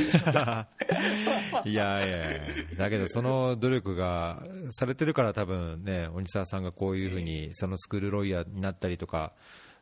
[1.68, 2.40] い いやいや
[2.76, 9.32] だけどその努力がされてるから、多分ね、鬼沢さんがこういうふうに、そのスクールロイヤーになったりとか、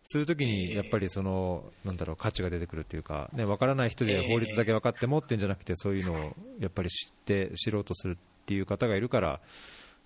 [0.05, 9.41] するときに、やっぱりその、なんだろう、価値が出てくるっていうか、ね、分からない人で法律だけ分かってもってんじゃなくて、そういうのをやっぱり知って、知ろうとするっていう方がいるから、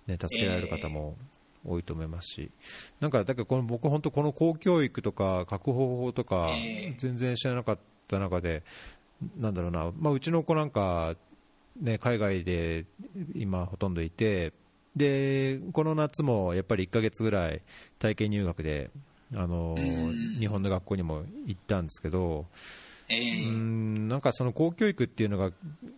[0.07, 1.17] ね、助けられる方も
[1.65, 2.51] 多いと思いますし、
[3.01, 7.81] なんか、だけどこの僕、本当、この公教育とか、確保法とかええ、全然知らなかった
[8.17, 8.63] 中で、
[9.37, 11.15] なんだろうな、まあ、うちの子なんか、
[11.79, 12.85] ね、海外で
[13.35, 14.53] 今、ほとんどいて、
[14.95, 17.61] でこの夏もやっぱり1ヶ月ぐらい
[17.99, 18.89] 体験入学で、
[19.35, 20.39] あのうん。
[20.39, 22.47] 日本の学校にも行ったんですけど、
[23.09, 25.51] えうえんなんかその公教育っていうのが、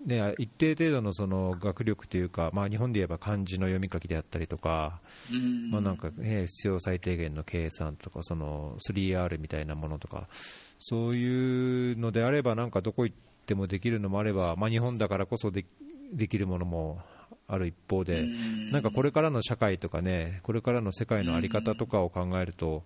[0.06, 5.00] ね、一定程度のその学力というか、まあ、日本で言えば漢字の読み書きであったりとか、
[5.32, 5.72] うん。
[5.72, 10.28] まあ、なんか、ね、必要最低限の計算とか、その 3R みたいなものとか、
[10.80, 15.66] そういうのであれば、なんかどこ行ってもできるのもあれば、まあ、日本だからこそで
[16.14, 17.02] できるものも
[17.48, 18.72] ある一方で、うん。
[18.72, 22.84] なんかこれからの社会とかね、これからの世界の在り方とかを考えると、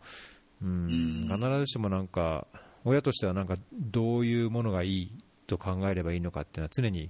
[0.61, 2.47] うん、必ずしもなんか、
[2.86, 5.12] 親としてはなんかどういうものがいい
[5.48, 7.10] と考えればいいのかっていうのは常に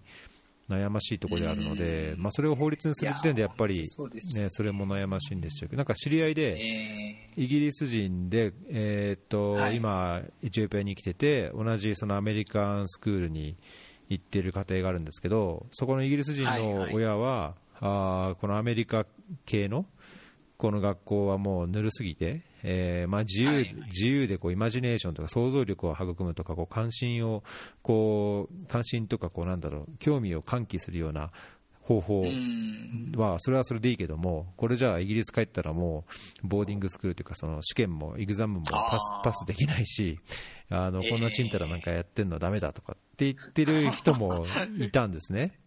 [0.70, 2.22] 悩ましいところであるので、うん。
[2.22, 3.86] まあ、それを法律にする時点でやっぱり、ね、
[4.50, 5.70] それも悩ましいんですよ。
[5.74, 9.76] なんか知り合いで、えイギリス人で、えーっとはい。
[9.76, 13.56] 今、エチオピアに来てて、同じそのアメリカンスクールに
[14.10, 19.06] 行ってる家庭があるんですけど、そこのイギリス人の親は、あーこのアメリカ
[19.46, 19.86] 系の
[20.58, 27.44] この学校はもうぬるすぎて、えーまあ、自由自由でこうイマジネーションとか想像力を育むとかこう関心を
[27.82, 31.32] こう関心とかこうなんだろう興味を喚起するような
[31.86, 32.24] 方法
[33.16, 36.06] は、それはそれでいいけども、これじゃあイギリス帰ったらも
[36.44, 40.20] う、ボーディングスクールというか、その試験も、エグザムもパスパスできないし、
[40.70, 44.46] あの、えーこんなちんたらなんかやってんのダメだとかって言ってる 人も
[44.80, 45.60] いたんですね。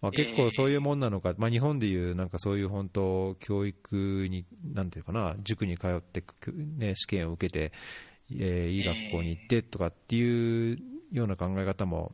[0.00, 7.72] まあ、結構そういうもんなのか、まあ、日本でいうなんかそういう本当、教育に、なんていうかな、塾に通って、ね、試験を受けて、
[8.30, 10.78] えーいい学校に行ってとかっていう
[11.12, 12.12] ような考え方も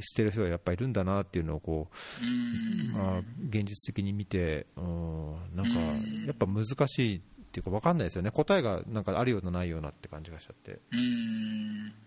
[0.00, 1.88] してる人がやっぱりいるんだなっていうのをこ
[2.22, 2.92] う、うん。
[2.92, 3.18] まあ、
[3.48, 6.24] 現実的に見て、うん、なんかうん。
[6.26, 7.20] やっぱ難しいっ
[7.52, 10.80] ていうか分かんないですよね、答えがなんかあるようなないようなって感じがしちゃって。
[10.92, 12.05] うん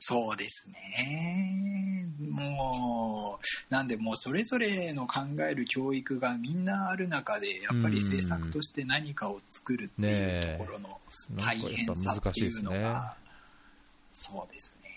[0.00, 2.06] そうですね。
[2.20, 11.00] もう、なんでもうそれぞれの考える教育がみんなある中で、やっぱり政策として何かを作るっていうところの
[11.36, 12.72] 大変さっていうの。
[12.72, 13.16] が、
[14.14, 14.87] そうですね。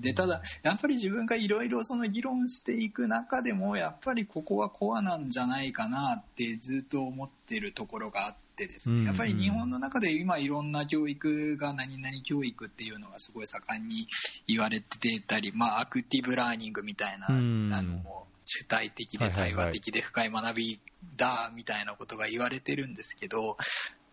[0.00, 14.08] で、ただ、やっぱり自分がいろいろその議論していく中でも、やっぱりここはコアなんじゃないかなってずっと思ってるところがあってですね、やっぱり日本の中で今いろんな教育が何々教育っていうのがすごい盛んに
[14.46, 17.70] 言われてたり、まあアクティブラーニングみたいな、うん。
[17.72, 20.80] あの主体的で対話的で深い学び
[21.16, 23.58] だみたいなことが言われてるんですけど、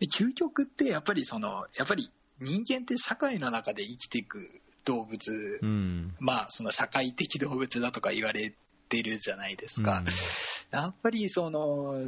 [0.00, 4.50] 究極ってやっぱりその、やっぱり人間って社会の中で生きていく
[4.86, 8.54] 動物、うん、まあその社会的動物だとか言われ
[8.88, 9.98] てるじゃないですか。
[9.98, 10.06] うん、
[10.70, 12.00] やっぱりその、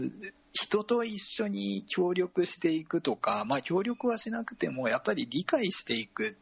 [0.53, 6.37] 人と一緒に協力していくとか、まあ協力はしなくてもやっぱり理解していく。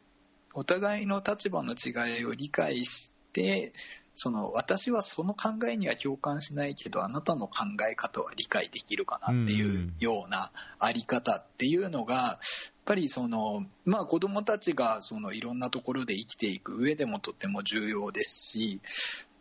[0.53, 3.73] お互いの立場の違いを理解して、
[4.15, 12.39] その私はその考えには共感しないけどあなたの考え方は理解できるかなっていうようなあり方っていうのが
[12.87, 18.79] ぱりその、まあ、子どもたちがそのいろんなところで生きていく上でもとても重要ですし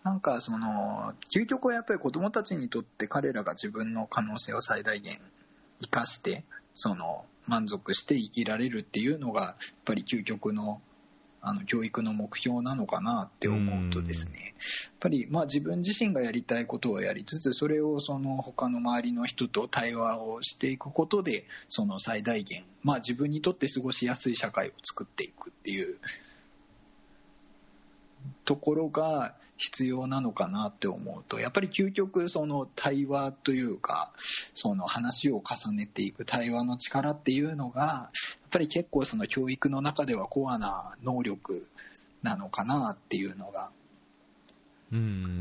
[0.03, 5.19] なんかその究極はやっぱり子どもたちにとって彼らが自分の可能性を最大限
[5.81, 6.45] 生かして
[6.75, 9.55] その満足して生きられるっていうのがやっ
[9.85, 10.81] ぱり究極の
[11.49, 25.99] あの教育の目標なのかなって思うとですね、やっぱりまあ自分自身がやりたいことをやりつつそれをその他の周りの人と対話をしていくことでその最大限、まあ、自分にとって過ごしやすい社会を作っていくっていう
[28.47, 34.13] ところが必要なのかなって思うとやっぱり究極その対話というか
[34.55, 41.67] その話を重ねていく対話の力っていうのがやっぱり結構その教育の中ではコアな能力
[42.23, 43.71] なのかなっていうのが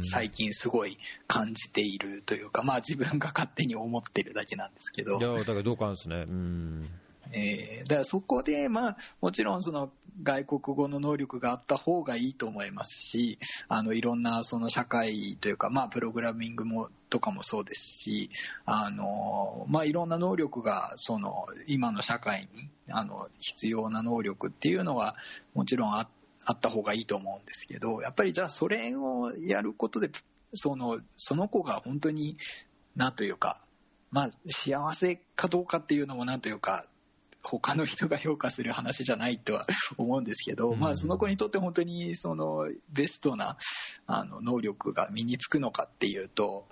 [0.01, 5.19] 最近すごい感じているというか、まあ自分が勝手に思ってるだけなんですけど。
[5.19, 6.25] いや、だからどうかんですね。
[6.27, 6.89] うん。
[7.31, 9.91] えー、だからそこで、まあ、もちろんその
[10.23, 13.37] 外国語の能力があった方がいいと思いますし、
[13.67, 18.29] あのいろんなその社会というか、まあ、プログラミングもとかもそうですし、
[18.65, 25.15] あのまあ、いろんな能力がその今の社会にあの必要な能力っていうのは
[25.53, 26.07] もちろんあ
[26.45, 30.11] あった方がいいと思うんですけど、やっぱりじゃあそれをやることで、
[30.53, 32.37] そのその子が本当に、
[32.95, 33.61] なんというか、
[34.11, 36.85] まあ、幸せかどうかっていうのもなんというか、
[37.45, 39.67] 他の人が評価する話じゃないとは
[39.97, 43.57] 思うんですけど、まあ、その子にとって本当にそのベストな
[44.07, 46.67] あの能力が身につくのかっていうと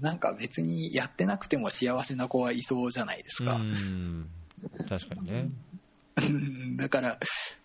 [0.00, 3.60] なんか別にやってなくても幸せな子はいそうじゃないですか。
[4.88, 5.50] 確かにね。
[6.76, 7.18] だから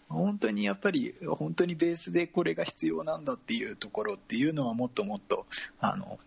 [0.10, 5.46] 本当にやっぱり本当にベースでこれが必要なんだっていうところっていうのはもっともっと
[5.80, 6.20] あの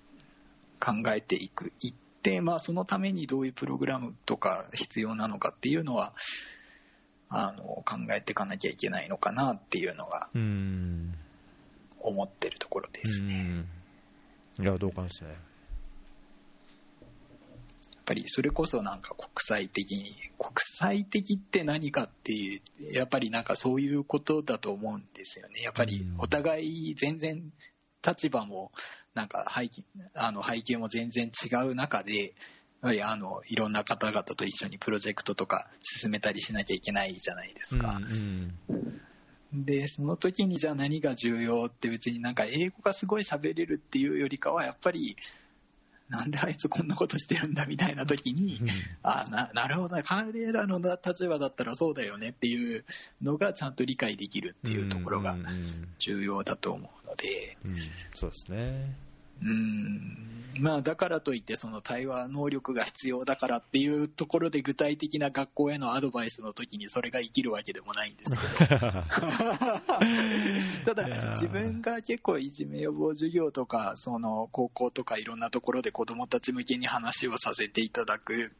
[0.78, 2.05] 考えていくいっで、
[2.40, 6.12] まあ、そのためにどういうプログラムとか必要なのかっていうのは、
[7.28, 10.30] あの、考えていかなきゃいけないのかなっていうのが、
[12.00, 13.64] 思ってるところですね。
[14.58, 15.30] いや、同感ですね。
[15.30, 15.38] やっ
[18.06, 22.60] ぱりそれこそなんか国際的に、国際的って何かっていう、
[22.92, 25.60] やっぱりなんかそういうことだと思うんですよね。
[25.62, 27.52] やっぱりお互い全然
[28.06, 28.70] 立場も
[29.16, 29.82] なんか背景
[30.14, 32.34] あの背景も全然違う中で、
[32.82, 37.96] やはりあのいろんな方々と一緒にプロジェクトとか進めたりしなきゃいけないじゃないですか。
[37.96, 45.16] うんうん、で、その時にじゃあ何が重要って別になんか英語がすごい喋れるっていうよりかはやっぱり
[46.08, 48.68] なんであいつこんなことしてるんだみたいな時に、うん、
[49.02, 52.84] あななるほど彼らの立場だったらそうだよねっていう
[53.22, 55.36] のがちゃんと理解できるっていうところが
[55.98, 57.74] 重要だと思うので、うん、
[58.14, 59.05] そうですね
[59.42, 60.26] うん。
[60.60, 68.78] まあ、だからといってその対話能力が必要だからっていうところで具体的な学校へのアドバイスの時にそれが生きるわけでもないんですけど。
[70.86, 78.52] ただ自分が結構いじめ予防授業とかその高校とかいろんなところで子どもたち向けに話をさせていただく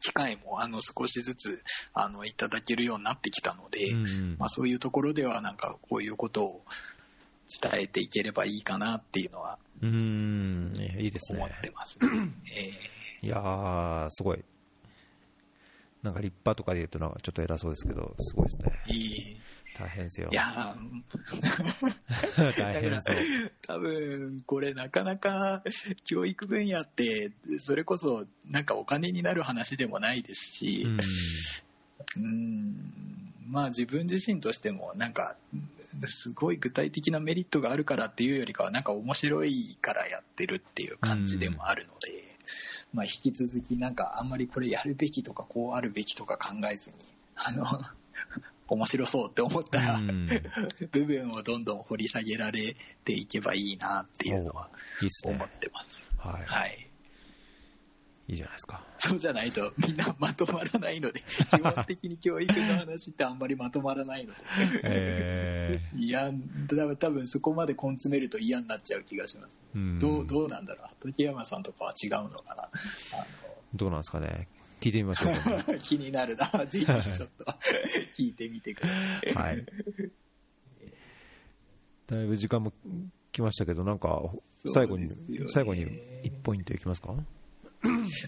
[0.00, 1.62] 機会もあの少しずつ
[1.94, 6.64] あのいただけるようになってきたので、うんうん、まあ、そういうところではなんかこういうことを
[7.60, 11.38] 伝えていければいいかなっていうのはうん、いいですね。
[11.38, 12.08] 思ってますね。
[12.56, 14.44] えー、いやー、すごい。
[16.02, 18.72] なんか立派とかで言うとなんかちょっと偉そうですけど、すごいですね。
[18.86, 19.40] いい。
[19.76, 20.28] 大変ですよ。
[20.30, 20.76] いや
[22.58, 23.16] 大変そう。
[23.62, 25.62] 多分、これなかなか
[26.04, 30.84] 教育分野って、それこそなんかお金になる話でもないですし、
[32.16, 35.36] うん、うんまあ自分自身としてもなんか
[36.06, 42.24] すごい具体的なメリットがあるからっていうよりかはなんか面白いからやってるっていう感じでもあるので、
[42.92, 46.96] まあ引き続きなんかあんまりこれやるべきとかこうあるべきとか考えずに
[47.36, 47.66] あの
[48.68, 50.00] 面白そうって思ったら、
[50.92, 54.70] 部分をどんどん掘り下げられていけばいいなっていうのは
[55.24, 56.08] 思ってます。
[56.16, 56.91] はい、はい
[58.32, 58.82] いいじゃないですか。
[58.98, 64.40] そうじゃないとみんなまとまらないので、基本的に教育の話ってあんまりまとまらないので、
[64.84, 66.30] えいや、
[66.66, 69.58] 多分多分そこまで根詰めると嫌になっちゃう気がします。
[69.76, 72.62] ーうんどうどうなんだろう、畠山さんとかは違うのかな。
[72.62, 73.26] あ
[73.74, 74.48] どうなんですかね。
[74.80, 75.34] 聞いてみましょう
[75.84, 77.00] 気になるな、ぜひちょっ
[77.36, 77.44] と
[78.16, 79.34] 聞いてみてください。
[79.34, 79.66] はい。
[82.06, 82.72] だいぶ時間も
[83.30, 84.22] 来ましたけど、なんか、
[84.72, 85.08] 最後に、
[85.52, 85.84] 最後に
[86.24, 87.14] 1ポイントいきますか？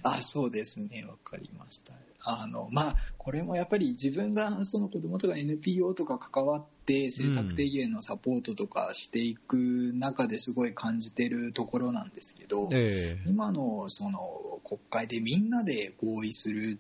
[0.03, 1.93] あそうですね、わかりました。
[2.27, 16.79] あのまあ、これもやっぱり自分がその子どもとか NPO とか関わって政策提言のサポートとかしていく中ですごい感じてるところなんですけど、え今のその国会でみんなで合意する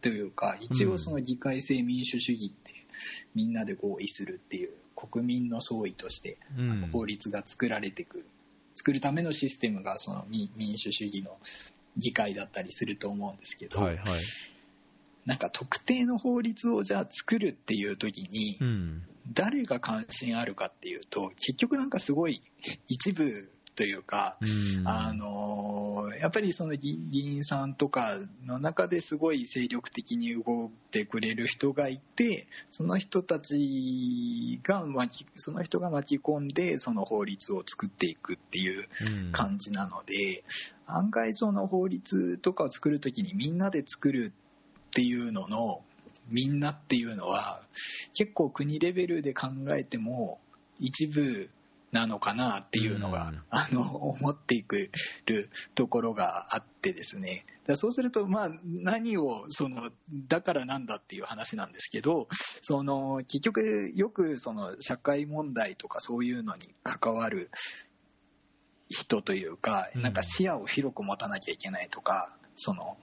[0.00, 2.72] というか、一応その議会制民主主義って
[3.34, 6.38] みんなで合意するっていう国民の総意として。
[6.92, 8.24] 法律が作られていく
[8.78, 11.36] 作るためのシステムがその民民主主義の
[11.98, 14.06] 議会だったりすると思うんですけど、はいはい。
[15.26, 19.02] なんか特定の法律をじゃあ作るっていう時にうん。
[19.30, 22.42] 誰が関心あるかっていうと結局なんかすごい
[22.86, 24.88] 一部というか、うん。
[24.88, 28.10] あのやっぱりその議議員さんとか
[28.44, 38.88] の中ですごい精力的に動いてくれる人がいてその人たちが巻きその人が巻き込んでその法律を作っていくっていう
[39.22, 39.32] うん。
[39.32, 40.42] 感じなので、
[40.86, 44.32] 案外その法律とかを作るときにみんなで作る
[44.88, 45.82] っていうのの
[46.28, 47.62] みんなっていうのは
[48.12, 50.40] 結構国レベルで考えても
[50.80, 51.50] 一部
[51.92, 53.42] なのかなっていうのが、うん。
[53.50, 54.90] あの思っていく
[55.26, 57.44] るところがあってですね。
[57.66, 59.90] だそうするとまあ何をその
[60.28, 62.28] だからなんだっていう話なんですけど
[62.62, 67.50] その結局よくその社会問題とかそういうのに関わる
[68.88, 70.02] 人というか、うん。
[70.02, 72.96] なんか視野を広く持たなきゃいけないとか、その、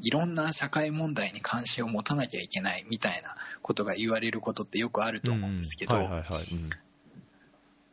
[0.00, 5.96] いろんな社会問題に関心を持たなきゃいけないみたいなことが言われることってよくあると思うんですけど、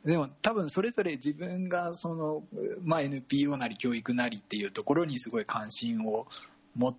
[0.06, 2.44] でも多分それぞれ自分がその、
[2.84, 6.27] まあ、NPO なり教育なりっていうところにすごい関心を
[6.76, 6.95] 持っ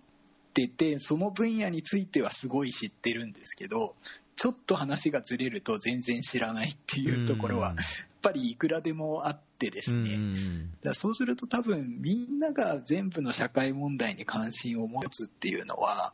[0.53, 3.95] ててその分野についてはすごい知ってるんですけど
[4.35, 7.75] ちょっと話がずれると全然知らないっていうところはやっ
[8.21, 10.19] ぱりいくらでもあってですね、
[10.83, 16.13] だそうすると多分みんなが全部の社会問題に関心を持つっていうのは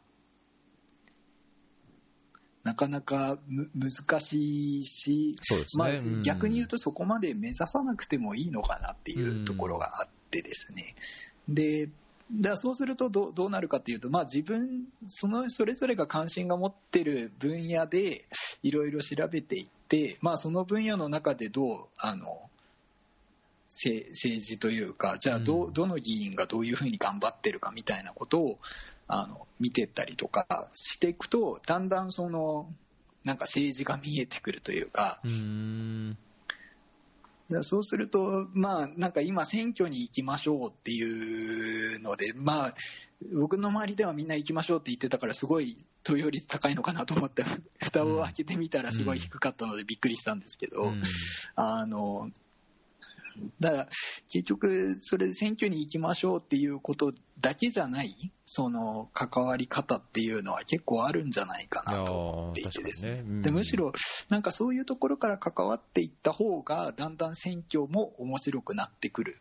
[2.63, 5.57] なかなかむ難しいし、ね。
[5.73, 10.95] まあうん、逆に言うとそこまで目指さなくてもいいのかなっていうところがあってですね。
[11.47, 11.89] で
[12.31, 18.25] だそうするとどうどうなるかっていうと、まあ、自分そのそれぞれが関心が持ってる分野で
[18.63, 22.52] いろいろ調べていって、まあ、その分野の中でどうあのせ
[23.73, 28.59] 政治というかじゃあど,、うどの議員がどういうふうに頑張ってるかみたいなことを
[29.07, 32.71] あの見てったりとかしていくとだんだんその
[33.23, 35.27] なんか政治が見えてくるというかう
[37.61, 42.75] そうすると、まあ、なんか今、選挙に行きましょうっていうので、まあ、
[43.33, 47.43] 僕の周りではみんな行きましょうって言ってたから、すごい投票率高いのかなと思って、
[47.81, 51.03] 蓋を開けてみたら、すごい低かったのでびっくりしたんですけど、うん。
[51.55, 52.31] あの
[53.59, 53.87] だから
[54.31, 63.13] 結局、それで選挙に行きましょうっていうことだけじゃない、その関わり方っていうのは結構あるんじゃないかなと思っていてですね。
[63.15, 63.19] ね。
[63.19, 63.41] うん。
[63.41, 63.93] でむしろ、
[64.29, 69.37] なんかそういうところから関わっていった方が、だんだん選挙も面白くなってくる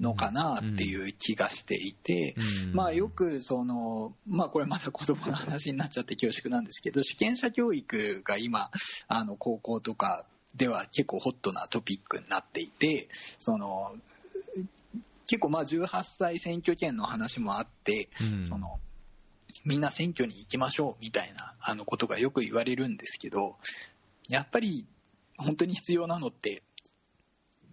[0.00, 2.34] のかなっていう気がしていて、
[2.66, 2.74] うん。
[2.74, 8.70] まあ、よくその、まあ、これまた子供の話になっちゃって恐縮なんですけど主権者教育が今
[9.08, 10.24] あの高校とか
[10.56, 13.08] では結構ホットなトピックになっていて
[13.38, 13.92] その
[15.26, 18.46] 結構まあ18歳選挙権の話もあって、うん。
[18.46, 18.78] その
[19.64, 23.56] みんな選挙に行きましょうみたいなあのことがよく言われるんですけど
[24.28, 24.84] やっぱり
[25.38, 26.62] 本当に必要なのって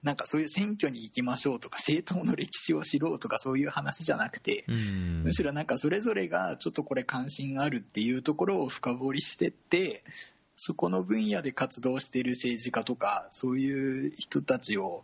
[0.03, 5.23] なんかそういう選挙に行きましょうとか政党の歴史を知ろうとかそういう話じゃなくて、うん。
[5.25, 10.03] むしろなんかそれぞれがちょっとこれ関心があるっていうところを深掘りしてって
[10.63, 15.01] そこの分野で活動している政治家とかそういう人たちを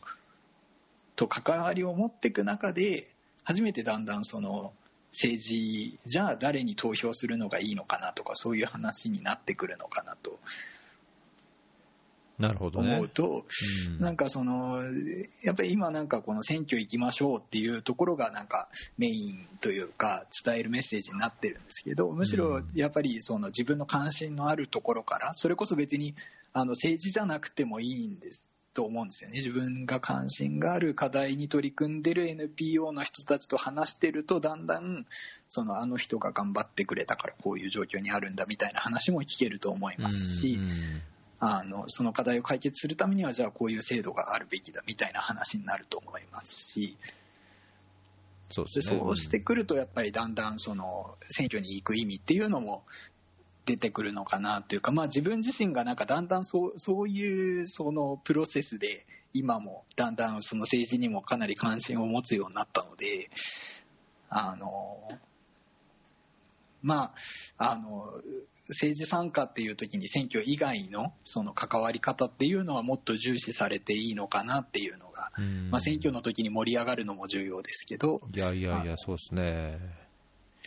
[1.16, 3.08] と関わりを持っていく中で
[3.44, 4.72] 初めてだんだんその
[5.14, 10.38] 政治じゃあ誰に投票するのがいいのかなとかそういう話になってくるのかなと
[12.40, 12.94] なるほどね。
[12.94, 13.46] 思うと、
[13.88, 14.80] うんなんかその
[15.44, 26.14] やっぱり今なんかこの選挙行きましょうっていうところがなんかメインというか伝えるメッセージになってるんですけどむしろやっぱりその自分の関心のあるところからそれこそ別に
[26.54, 28.48] あの政治じゃなくてもいいんです
[28.78, 29.38] と思うんですよね。
[29.38, 35.08] 自分が関心がある課題に取り組んでる NPO の人たちと話してると、だんだん、
[35.48, 40.60] そのあの人が頑張ってくれたからこういう状況にあるんだみたいな話も聞けると思いますし、
[41.40, 46.98] あのその課題を解決するためにはじゃあこういう制度があるべきだみたいな話になると思いますし。
[48.50, 52.84] そうで、ね、そうしてくるとやっぱりだんだんその選挙に行く意味っていうのも
[53.66, 63.30] 出てくるのかなというか、まあ、自分自身がなんかだんだんそうそういうそのプロセスで今もだんだんその政治にもかなり関心を持つようになったので
[64.30, 65.10] あの
[66.82, 67.12] ま
[67.58, 68.22] あ、あの
[68.70, 75.32] 政治参加っていう時に選挙以外のその関わり方っていうのはもっと重視されていいのかなっていうのが、
[75.70, 80.08] まあ、選挙の時に盛り上がるのも重要ですけどいやいやいや、そうですね。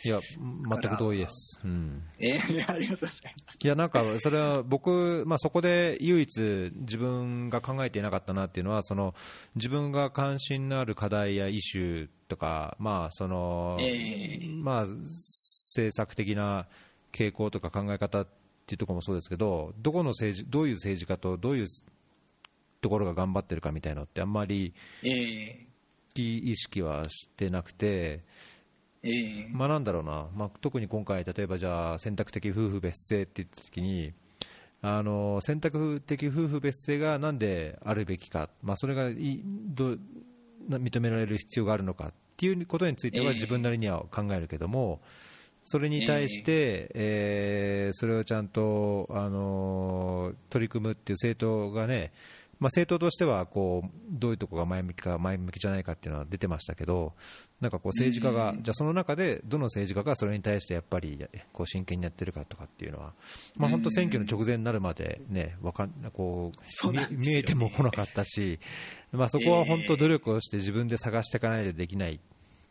[0.03, 1.59] いや、全く同意です。
[1.63, 3.57] うん、えー、ありがとうございます。
[3.63, 9.13] いや、なんか、それは僕、まあ、そこで唯一自分が考えていなかったなっていうのは、その、
[9.55, 16.67] 自分が関心のある課題やイシューとか、まあ、その、えー、まあ、政策的な
[17.11, 18.27] 傾向とか考え方っ
[18.65, 21.67] ていうところもそうですけど、どこの政治、どういう政治家とどういう
[22.81, 24.73] ところが頑張ってるかみたいなのって、あんまり
[26.15, 28.23] 意識はしてなくて、
[29.03, 34.13] えー、まあなんだろうな、まあ、特に今回、例えばじゃあ選択的夫婦別姓って言ったときに、
[34.83, 39.95] あの選択的夫婦別姓がなんであるべきか、まあ、それがいど
[40.69, 45.30] 認められる必要があるのかっていうことについては自分なりには考えるけども、えー
[45.63, 52.11] それに対して、えー、それをちゃんと、あの取り組むっていう政党がね、
[52.61, 57.13] まあ、政党としてはこうどういうところが前向きか前向きじゃないかっていうのは出てましたけど、
[57.59, 63.13] なんかこう政治家が、じゃあその中でどの政治家がそれに対してやっぱりこう真剣にやってるかとかっていうのは、
[63.57, 68.59] まあ、本当、選挙の直前になるまで、ね、わかんこう、ね、見えても来なかったし、
[69.11, 72.19] まあ、そこは本当、努力をして自分で探していかないとできない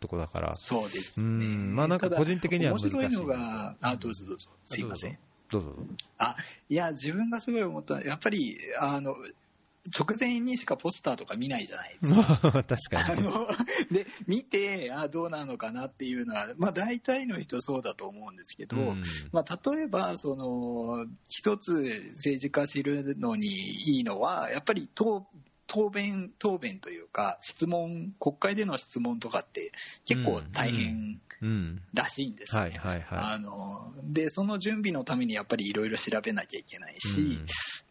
[0.00, 0.54] とこだから。
[0.54, 1.26] そうですね。
[1.26, 1.74] うん。
[1.76, 2.96] まあなんか個人的には難しい。
[2.96, 4.48] 面白いのが、あ、どうぞどうぞ。
[4.64, 5.18] すいません。
[5.50, 5.74] どうぞ。
[6.18, 6.36] あ、
[6.68, 9.14] いや、自分がすごい思った、やっぱり、あの、
[9.96, 12.40] 直前にしかポスターとか見ないじゃないですか。
[12.40, 13.26] 確かに。
[13.26, 13.48] あの
[13.90, 19.02] で、見て、あどうなのかなっていうのは、まあ大体の人そうだと思うんですけど、うん、
[19.32, 25.26] まあ例えば、その、一つ政治家知るのにいいのは、やっぱり党
[25.70, 29.70] 答弁、答弁というか、質問、国会での質問とかって
[30.04, 31.20] 結構大変
[31.94, 32.80] らしいんですね。
[34.02, 37.46] で、その準備のためにやっぱりいろいろ調べなきゃいけないし、うん、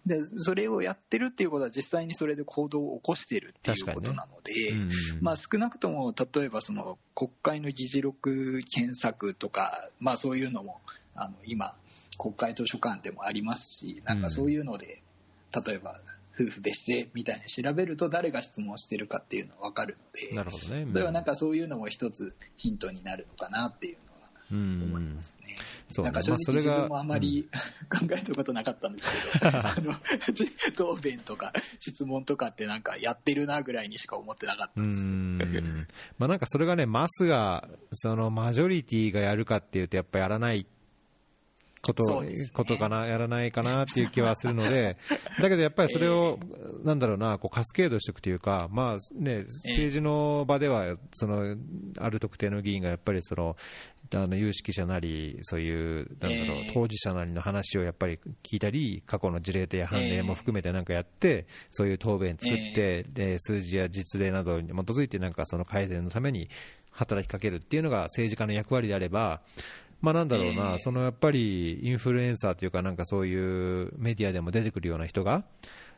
[0.06, 4.82] で、それをやってるっていうことは実際にそれで行動を起こしてるっていうことなので、ね
[5.16, 10.82] うん、まあ少なくとも例えばその国会の議事録検索とか、まあそういうのも、
[11.16, 11.78] あの今、
[12.18, 15.02] 国会図書館でもありますし、なんかそういうので、
[15.66, 15.98] 例えば
[16.40, 20.88] 夫婦別姓みたいに調べると誰が質問してるかっていうのは分かるので、なるほどね。
[20.92, 25.58] それはなんかそういうのも一つヒントになるのかなっていうのは思いますね。
[25.90, 27.50] そうなんか正直自分もあまり、
[27.90, 29.94] 考えたことなかったんですけど、 あの、
[30.78, 35.68] 答弁とか質問とかってなんかやってるなぐらいにしか思ってなかったんですけど。
[36.20, 40.66] まあなんかそれがね、マスが、そのマジョリティがやるかっていうとやっぱやらない
[41.94, 44.98] こと、ね、ことかな、やらないかなっていう気はするので、
[45.40, 51.56] だけどやっぱりそれを、えー、なんだろうな、こうカスケードしていくというか、まあね、政治の場では、その、
[51.98, 53.56] ある特定の議員がやっぱりその、
[54.12, 66.50] あの有識者なり、そういう、なんだろう、当事者なりの話をやっぱり聞いたり、過去の事例や判例も含めてなんかやって、そういう答弁作って、で数字や実例などに基づいて、なんかその改善のために
[66.92, 69.42] 働きかけるっていうのが政治家の役割であれば、
[70.02, 75.44] まあなんだろうな、えー、そのやっぱりインフルエンサーというか、なんかそういうメディアでも出てくるような人が、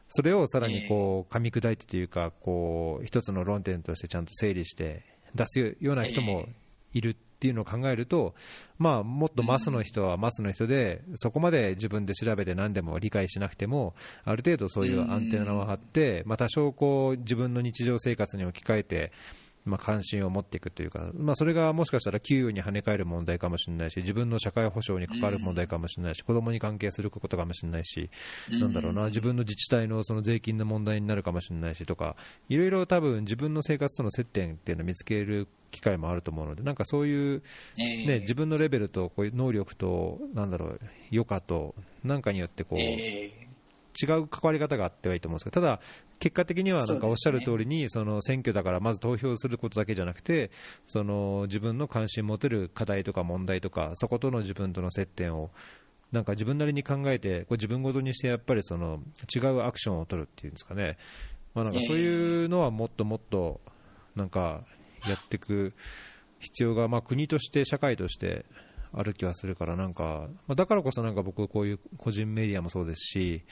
[0.10, 5.04] それをさらにこう噛み砕いてというか、こう一つの論点としてちゃんと整理して
[5.36, 6.48] 出すような人も
[6.94, 8.36] いるっていうのを考えると、
[8.78, 13.96] まあ、もっとマスの人はマスの人で、そこまで自分で調べて何でも理解しなくても、
[14.26, 19.12] ある程度そういうアンテナを張って、また証拠を自分の日常生活に置き換えて、
[19.64, 28.10] まあ、関心を持っていくというか、まあ、それがもしかしたら給与に跳ね返る問題かもしれないし、自分の社会保障に関わる問題かもしれないし、子供に関係することかもしれないし、
[28.50, 32.16] なんだろうな、自分の自治体のその税金の問題になるかもしれないしとか、
[32.50, 37.44] いろいろ多分自分の生活との接点っていうのを見つける機会もあると思うので、なんかそういう、
[37.78, 40.80] ね、自分のレベルとこういう能力と、なんだろう、
[41.12, 42.80] 余暇と、なんかによってこう、
[44.02, 45.82] 違う関わり方があってはいいと思うんですけど、ただ、
[46.20, 50.52] 結果的にはなんかおっしゃる通りに、その選挙だからまず投票することだけじゃなくて、
[50.86, 55.52] その自分の関心持てる課題とか問題とか、そことの自分との接点を、
[56.12, 59.02] なんか自分なりに考えて、こう自分ごとにしてやっぱりその
[59.34, 60.98] 違うアクションを取るっていうんですかね、
[61.54, 63.62] まあ、なんかそういうのはもっともっと
[64.16, 64.64] なんか
[65.08, 65.74] やっていく
[66.40, 68.46] 必要が、まあ、国として社会として
[68.94, 73.44] ある気はするからなんか、まあ、だからこそなんか僕こういう個人メディアもそうですし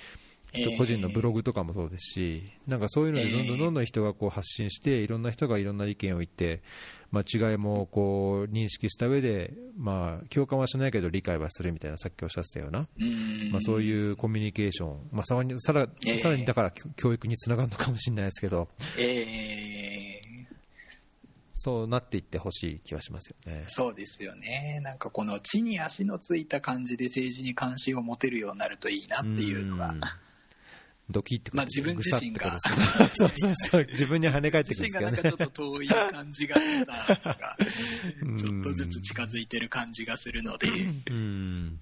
[0.78, 6.62] 個人のブログとかもそうですし、なんかそういうのでどんどんどんどん人がこう発信して、いろんな人がいろんな意見を言って、
[7.12, 18.68] まあ、違いもこう認識した上で、まあ、共感はしないけど理解はするみたいな、さっきおっしゃってたような、うんまあ、そういうコミュニケーション、まあ、さらにさらええさらにだから教教育につながるのかもしれないですけど、
[18.98, 20.10] えー
[21.62, 23.66] そうなっていってほしい気はしますよね。
[23.68, 24.80] そうですよね。
[24.82, 30.00] なんかこの地に足のついた感じで政治に関心を持てるようになるといいなっていうのがん、
[31.10, 32.58] ドキってまあ自分自身が。
[33.14, 35.30] そうそうそう、 自分に跳ね返ってく自るんですけどね。
[35.30, 35.52] 身がなんかちょっ。
[35.52, 36.96] と遠い感じがしたの
[37.36, 37.58] が、
[38.24, 38.38] うん。
[38.38, 40.68] ちょっとずつ近づいてる感じがするので、
[41.10, 41.80] うん。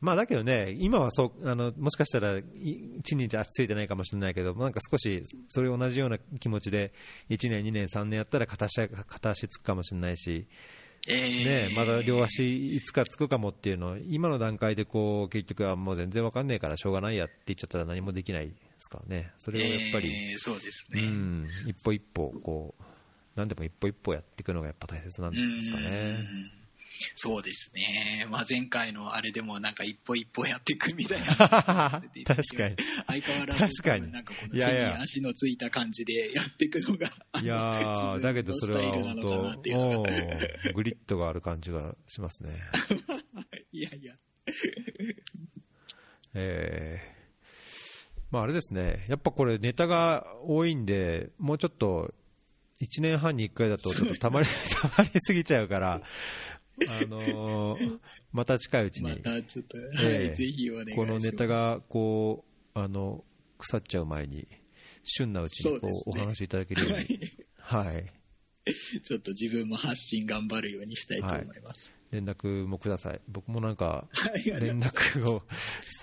[0.00, 2.42] まあだけどね、今はそうあのもしかしたらい
[3.02, 6.92] 地に足ついてないかもしれないけど、なんか少しそれ同じような気持ちで、
[7.30, 21.02] 1年、2年、3年やったら片足片足つくかもしれないし、えーね、まだ両足いつかつくかもっていうのを、今の段階でこう結局はもう全然わかんないからしょうがないやって言っちゃったら何もできないですからね、それをやっぱり、えーそうですうね。
[21.06, 22.82] ん、一歩一歩こう、
[23.36, 26.26] 何でも一歩一歩やっていくのがやっぱ大切なんですかね。
[27.00, 31.26] うんそうですね、まあ、前回のあれでもなんか一歩一歩やっていくみたいな。
[31.26, 34.12] 話をさせていただきます確相変わらず確かに。
[34.12, 37.06] なんかこの地に足のついた感じでやっていくのが
[37.42, 42.50] いや自ー、分だけどそれは本当グリッドがある感じがしますね。
[43.72, 44.14] いやいや。
[46.34, 47.16] えー
[48.30, 52.12] まあ、あれですね、やっぱこれ、ネタが多いんで、もうちょっと、
[52.80, 56.02] 1年半に1回だと、ちょっとたまり たまりすぎちゃうから、
[56.88, 57.98] あのー
[58.32, 62.44] また近いうちに、またちょっと、はいええぜひお願いしますこのネタがこ
[62.74, 63.24] うあの
[63.58, 64.46] 腐っちゃう前に、
[65.04, 67.20] 旬なうちにこうねお話しいただけるようはに、い
[67.56, 68.12] はい、
[69.02, 71.94] ちょっと自分も発信頑張るようにしたいと思います。
[72.12, 73.20] 連絡もください。
[73.28, 74.06] 僕もなんか、
[74.44, 75.42] 連絡を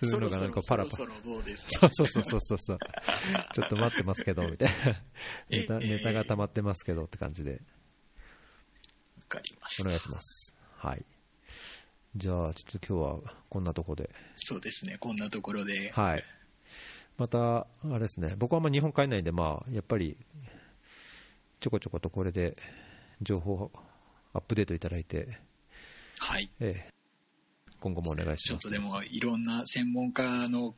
[0.04, 1.08] するのがなんかパラパラ。
[1.24, 1.90] そうですか？
[1.94, 2.78] そうそうそうそう。
[3.54, 5.02] ちょっと待ってますけど、みたいな。
[5.50, 7.58] ネタええネタが溜まってますけどって感じで、わ
[9.30, 9.84] かりました。
[9.84, 10.56] お願いします。
[10.84, 11.06] はい。
[12.18, 14.10] じゃあ、ちょっと今日はこんなとこで。
[14.36, 15.92] そうですね、こんなところで。
[15.94, 16.24] はい。
[17.18, 20.18] また、あれですね、僕はあんま日本帰んないんで、まあ、やっぱり、
[21.62, 22.58] ちょこちょことこれで、
[23.22, 23.72] 情報
[24.34, 25.40] アップデートいただいて、
[26.20, 26.50] はい。
[26.60, 26.94] ええ、
[27.80, 28.44] 今後もお願いします。
[28.44, 30.76] ちょっとでもいろんな専門家の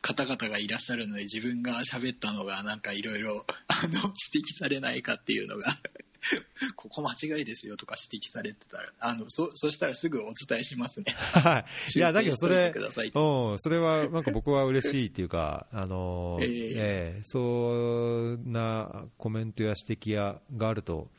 [0.00, 5.76] 方々がいらっしゃるので自分が喋ったのがなんかいろいろあの指摘されないかっていうのが
[6.76, 11.12] ここ間違いですよとか指摘されてたらあのそそしたらすぐお伝えしますね。
[11.12, 11.64] はい。
[11.96, 21.10] いや、だけどそれうん、それはなんか僕は嬉しいっていうか、 あのええええそんなコメントや指摘やがあると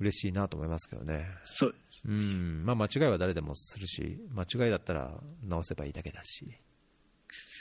[0.00, 1.28] 嬉しいなと思いますけどね。
[1.44, 2.02] そうです。
[2.06, 6.46] うん、まあ間違いは誰でもするし、間違いだったら直せばいいだけだし、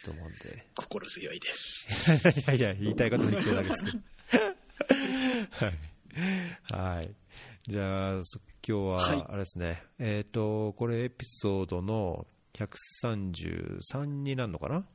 [0.05, 0.65] と思うんで。
[0.75, 2.31] 心強いです。
[2.39, 3.97] いやいや、言いたいこと言ってるだけですけど。
[5.49, 6.95] はい。
[6.95, 7.15] はい。
[7.67, 14.85] じゃあ、そ今日はいは、あれですね、えっ、と、これエピソードの133になるのかな？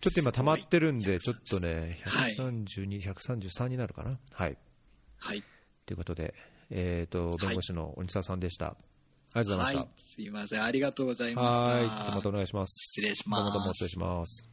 [0.00, 4.18] ちょっと今溜まってるんで、ちょっとね、はい132、133になるかな？
[4.32, 4.58] はい。
[5.18, 5.42] はい。
[5.86, 6.34] ということで、
[6.70, 8.76] えっ、と、弁護士の鬼沢さんでした。
[9.34, 9.78] ありがとうございました。
[9.78, 9.88] はい。
[9.96, 10.62] すいません。
[10.62, 11.62] ありがとうございました。
[11.62, 11.84] はい。
[12.14, 12.72] またお願いします。
[12.94, 14.46] 失礼しますどうもどうも失礼します。